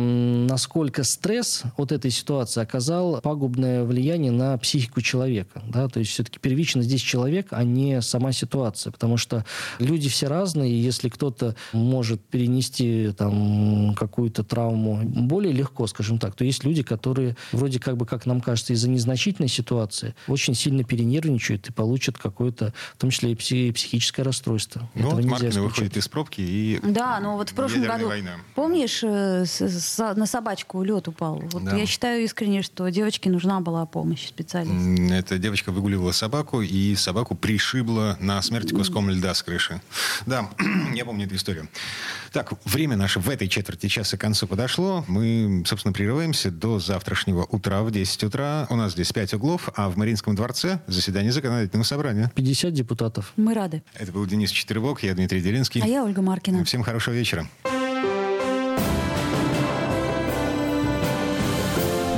насколько 0.48 1.04
стресс 1.04 1.64
от 1.78 1.92
этой 1.92 2.12
ситуации 2.12 2.62
оказал 2.62 3.22
пагубное 3.22 3.84
влияние 3.84 4.32
на 4.32 4.58
психику 4.58 5.02
человека. 5.02 5.62
Да? 5.68 5.88
То 5.88 6.00
есть 6.00 6.12
все-таки 6.12 6.40
первично 6.40 6.82
здесь 6.82 7.02
человек, 7.02 7.48
а 7.52 7.64
не 7.64 8.02
сама 8.02 8.32
ситуация. 8.32 8.92
Потому 8.92 9.18
что 9.18 9.46
люди 9.80 10.10
все 10.10 10.28
разные, 10.28 10.72
и 10.72 10.76
если 10.76 11.10
кто-то 11.10 11.56
может 11.72 12.22
перенести 12.22 13.12
там, 13.18 13.96
какую-то 13.96 14.44
травму 14.44 15.02
более 15.04 15.54
легко, 15.54 15.88
скажем 15.88 16.20
так, 16.20 16.36
то 16.36 16.44
есть 16.44 16.64
люди, 16.64 16.84
которые 16.84 17.36
вроде 17.52 17.80
как 17.80 17.98
бы, 17.98 18.06
как 18.06 18.26
нам 18.26 18.42
кажется, 18.42 18.74
из-за 18.74 18.90
незначительной 18.90 19.50
ситуации 19.50 20.16
очень 20.28 20.54
сильно 20.54 20.84
перенервничают 20.84 21.68
и 21.68 21.72
получат 21.72 22.18
какое-то, 22.18 22.74
в 22.96 22.98
том 22.98 23.10
числе 23.10 23.32
и 23.32 23.36
психическое 23.36 23.94
расстройство. 24.12 24.90
Ну, 24.94 25.08
Этого 25.08 25.22
вот 25.22 25.26
Маркина 25.26 25.62
выходит 25.62 25.98
из 25.98 26.08
пробки 26.08 26.42
и 26.42 26.80
Да, 26.84 27.20
но 27.20 27.38
вот 27.38 27.50
в 27.50 27.54
прошлом 27.54 27.84
году, 27.84 28.08
война. 28.08 28.32
помнишь, 28.56 29.02
э, 29.04 29.46
на 30.16 30.26
собачку 30.26 30.84
лед 30.84 31.08
упал? 31.08 31.42
Вот 31.52 31.64
да. 31.64 31.76
Я 31.76 31.86
считаю 31.86 32.24
искренне, 32.24 32.62
что 32.62 32.88
девочке 32.90 33.30
нужна 33.30 33.60
была 33.62 33.86
помощь 33.86 34.28
специалиста. 34.28 35.14
Эта 35.14 35.38
девочка 35.38 35.72
выгуливала 35.72 36.12
собаку, 36.12 36.62
и 36.62 36.96
собаку 36.96 37.36
пришибла 37.36 38.18
на 38.20 38.42
смерть 38.42 38.72
куском 38.72 39.10
льда 39.10 39.34
с 39.34 39.44
крыши. 39.44 39.82
Да, 40.26 40.50
я 40.94 41.06
помню 41.06 41.26
эту 41.26 41.36
историю. 41.36 41.68
Так, 42.32 42.54
время 42.66 42.98
наше 42.98 43.20
в 43.20 43.30
этой 43.30 43.48
четверти 43.48 43.88
часа 43.88 44.18
к 44.18 44.22
концу 44.22 44.48
подошло. 44.48 45.06
Мы, 45.08 45.64
собственно, 45.68 45.94
прерываемся 45.94 46.50
до 46.50 46.80
завтрашнего 46.80 47.44
утра 47.44 47.84
в 47.84 47.92
10 47.92 48.24
утра. 48.24 48.66
У 48.72 48.76
нас 48.76 48.94
здесь 48.94 49.12
5 49.12 49.36
углов, 49.36 49.70
а 49.76 49.88
в 49.90 49.98
Мариинском 49.98 50.36
дворце 50.36 50.80
заседание 50.88 51.32
законодательного 51.32 51.86
собрания. 51.86 52.32
50 52.34 52.74
депутатов. 52.74 53.34
Мы 53.38 53.54
рады. 53.54 53.84
Это 53.96 54.12
был 54.12 54.26
Денис 54.26 54.50
Четырбок, 54.50 55.04
я 55.04 55.14
Дмитрий 55.14 55.42
Делинский. 55.42 55.82
А 55.82 55.88
я 55.88 56.04
Ольга 56.04 56.22
Маркина. 56.22 56.64
Всем 56.66 56.84
хорошего 56.84 57.14
вечера. 57.14 57.48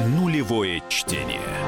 Нулевое 0.07 0.81
чтение. 0.89 1.64